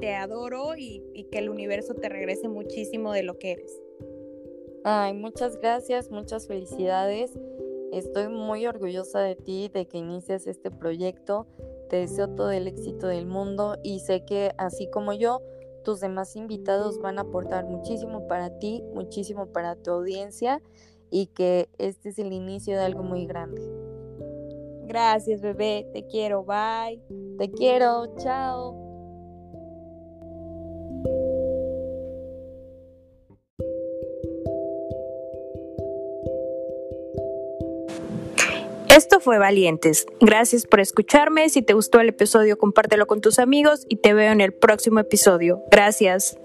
te 0.00 0.14
adoro 0.14 0.76
y, 0.76 1.28
que 1.30 1.38
el 1.38 1.50
universo 1.50 1.94
te 1.94 2.08
regrese 2.08 2.48
muchísimo 2.48 3.12
de 3.12 3.22
lo 3.22 3.38
que 3.38 3.52
eres. 3.52 3.80
Ay, 4.82 5.12
muchas 5.12 5.58
gracias, 5.60 6.10
muchas 6.10 6.48
felicidades. 6.48 7.38
Estoy 7.92 8.28
muy 8.28 8.66
orgullosa 8.66 9.20
de 9.20 9.36
ti, 9.36 9.70
de 9.72 9.86
que 9.86 9.98
inicias 9.98 10.46
este 10.46 10.70
proyecto. 10.70 11.46
Te 11.90 11.96
deseo 11.96 12.28
todo 12.28 12.50
el 12.50 12.66
éxito 12.66 13.06
del 13.06 13.26
mundo 13.26 13.76
y 13.84 14.00
sé 14.00 14.24
que 14.24 14.52
así 14.56 14.88
como 14.90 15.12
yo, 15.12 15.42
tus 15.84 16.00
demás 16.00 16.34
invitados 16.34 16.98
van 17.00 17.18
a 17.18 17.22
aportar 17.22 17.66
muchísimo 17.66 18.26
para 18.26 18.58
ti, 18.58 18.82
muchísimo 18.94 19.46
para 19.52 19.76
tu 19.76 19.90
audiencia 19.90 20.62
y 21.10 21.26
que 21.26 21.68
este 21.78 22.10
es 22.10 22.18
el 22.18 22.32
inicio 22.32 22.76
de 22.76 22.84
algo 22.84 23.02
muy 23.02 23.26
grande. 23.26 23.60
Gracias, 24.86 25.40
bebé. 25.40 25.86
Te 25.92 26.06
quiero. 26.06 26.44
Bye. 26.44 27.00
Te 27.38 27.50
quiero. 27.50 28.14
Chao. 28.18 28.90
Esto 38.88 39.20
fue 39.20 39.38
Valientes. 39.38 40.06
Gracias 40.20 40.66
por 40.66 40.80
escucharme. 40.80 41.48
Si 41.48 41.62
te 41.62 41.74
gustó 41.74 42.00
el 42.00 42.08
episodio, 42.08 42.58
compártelo 42.58 43.06
con 43.06 43.20
tus 43.20 43.38
amigos 43.38 43.86
y 43.88 43.96
te 43.96 44.12
veo 44.12 44.32
en 44.32 44.40
el 44.40 44.52
próximo 44.52 44.98
episodio. 44.98 45.62
Gracias. 45.70 46.36